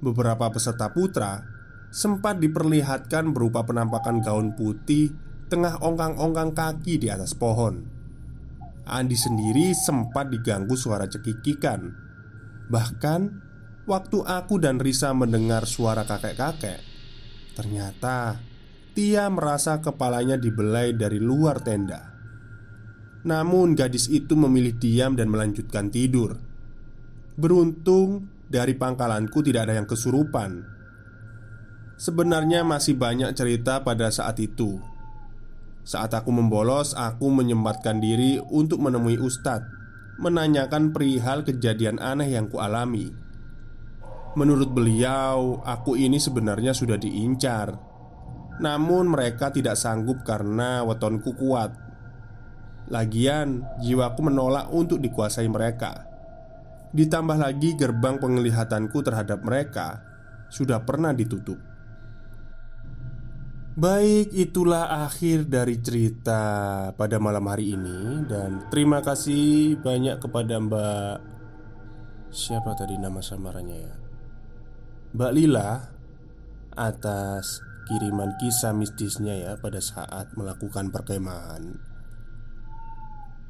beberapa 0.00 0.48
peserta 0.48 0.88
putra 0.88 1.53
Sempat 1.94 2.42
diperlihatkan 2.42 3.30
berupa 3.30 3.62
penampakan 3.62 4.18
gaun 4.18 4.58
putih 4.58 5.14
Tengah 5.46 5.78
ongkang-ongkang 5.78 6.50
kaki 6.50 6.98
di 6.98 7.06
atas 7.06 7.38
pohon 7.38 7.86
Andi 8.90 9.14
sendiri 9.14 9.70
sempat 9.78 10.34
diganggu 10.34 10.74
suara 10.74 11.06
cekikikan 11.06 11.80
Bahkan 12.66 13.20
Waktu 13.84 14.24
aku 14.24 14.56
dan 14.64 14.80
Risa 14.80 15.12
mendengar 15.12 15.68
suara 15.68 16.08
kakek-kakek, 16.08 16.80
ternyata 17.52 18.40
Tia 18.96 19.28
merasa 19.28 19.84
kepalanya 19.84 20.40
dibelai 20.40 20.96
dari 20.96 21.20
luar 21.20 21.60
tenda. 21.60 22.16
Namun, 23.28 23.76
gadis 23.76 24.08
itu 24.08 24.32
memilih 24.40 24.80
diam 24.80 25.12
dan 25.20 25.28
melanjutkan 25.28 25.92
tidur. 25.92 26.40
Beruntung, 27.36 28.30
dari 28.48 28.72
pangkalanku 28.72 29.44
tidak 29.44 29.68
ada 29.68 29.76
yang 29.76 29.88
kesurupan. 29.90 30.73
Sebenarnya, 31.94 32.66
masih 32.66 32.98
banyak 32.98 33.32
cerita 33.38 33.82
pada 33.82 34.10
saat 34.10 34.40
itu. 34.42 34.82
Saat 35.84 36.16
aku 36.16 36.32
membolos, 36.32 36.96
aku 36.96 37.28
menyempatkan 37.30 38.00
diri 38.00 38.40
untuk 38.50 38.80
menemui 38.82 39.20
Ustadz, 39.20 39.68
menanyakan 40.18 40.90
perihal 40.90 41.44
kejadian 41.44 42.00
aneh 42.00 42.34
yang 42.34 42.50
kualami. 42.50 43.12
Menurut 44.34 44.74
beliau, 44.74 45.62
aku 45.62 45.94
ini 45.94 46.18
sebenarnya 46.18 46.74
sudah 46.74 46.98
diincar 46.98 47.94
namun 48.54 49.10
mereka 49.10 49.50
tidak 49.50 49.74
sanggup 49.74 50.22
karena 50.22 50.86
wetonku 50.86 51.34
kuat 51.34 51.74
Lagian 52.86 53.66
jiwaku 53.82 54.30
menolak 54.30 54.70
untuk 54.70 55.02
dikuasai 55.02 55.48
mereka 55.50 56.06
Ditambah 56.94 57.34
lagi 57.34 57.74
gerbang 57.74 58.22
penglihatanku 58.22 58.94
terhadap 59.02 59.42
mereka 59.42 60.04
Sudah 60.52 60.86
pernah 60.86 61.10
ditutup 61.10 61.73
Baik, 63.74 64.30
itulah 64.30 65.02
akhir 65.02 65.50
dari 65.50 65.82
cerita 65.82 66.38
pada 66.94 67.18
malam 67.18 67.42
hari 67.50 67.74
ini. 67.74 68.22
Dan 68.22 68.70
terima 68.70 69.02
kasih 69.02 69.74
banyak 69.82 70.22
kepada 70.22 70.62
Mbak 70.62 71.16
Siapa 72.30 72.70
tadi 72.78 72.94
nama 72.94 73.18
samarannya 73.18 73.78
ya? 73.82 73.94
Mbak 75.18 75.32
Lila 75.34 75.90
Atas 76.78 77.66
kiriman 77.90 78.38
kisah 78.38 78.70
mistisnya 78.74 79.34
ya 79.42 79.52
pada 79.58 79.82
saat 79.82 80.30
melakukan 80.38 80.94
perkemahan. 80.94 81.74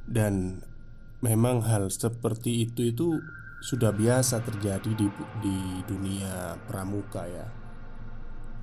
Dan 0.09 0.65
memang 1.21 1.69
hal 1.69 1.93
seperti 1.93 2.65
itu 2.65 2.97
itu 2.97 3.21
sudah 3.61 3.93
biasa 3.93 4.41
terjadi 4.41 4.89
di, 4.89 5.09
di 5.45 5.57
dunia 5.85 6.57
pramuka 6.65 7.29
ya 7.29 7.64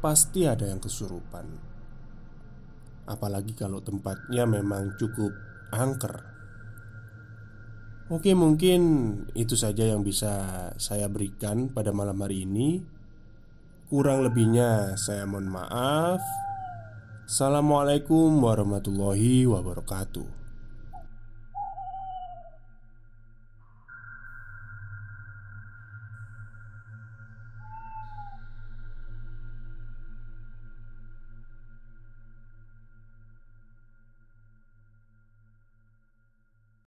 Pasti 0.01 0.49
ada 0.49 0.65
yang 0.65 0.81
kesurupan. 0.81 1.45
Apalagi 3.05 3.53
kalau 3.53 3.85
tempatnya 3.85 4.49
memang 4.49 4.97
cukup 4.97 5.29
angker. 5.69 6.25
Oke 8.09 8.33
mungkin 8.33 8.81
itu 9.37 9.53
saja 9.53 9.85
yang 9.87 10.01
bisa 10.01 10.33
saya 10.75 11.05
berikan 11.05 11.69
pada 11.69 11.93
malam 11.93 12.17
hari 12.17 12.49
ini. 12.49 12.81
Kurang 13.93 14.25
lebihnya 14.25 14.97
saya 14.97 15.29
mohon 15.29 15.53
maaf. 15.53 16.19
Assalamualaikum 17.29 18.41
warahmatullahi 18.41 19.45
wabarakatuh 19.47 20.40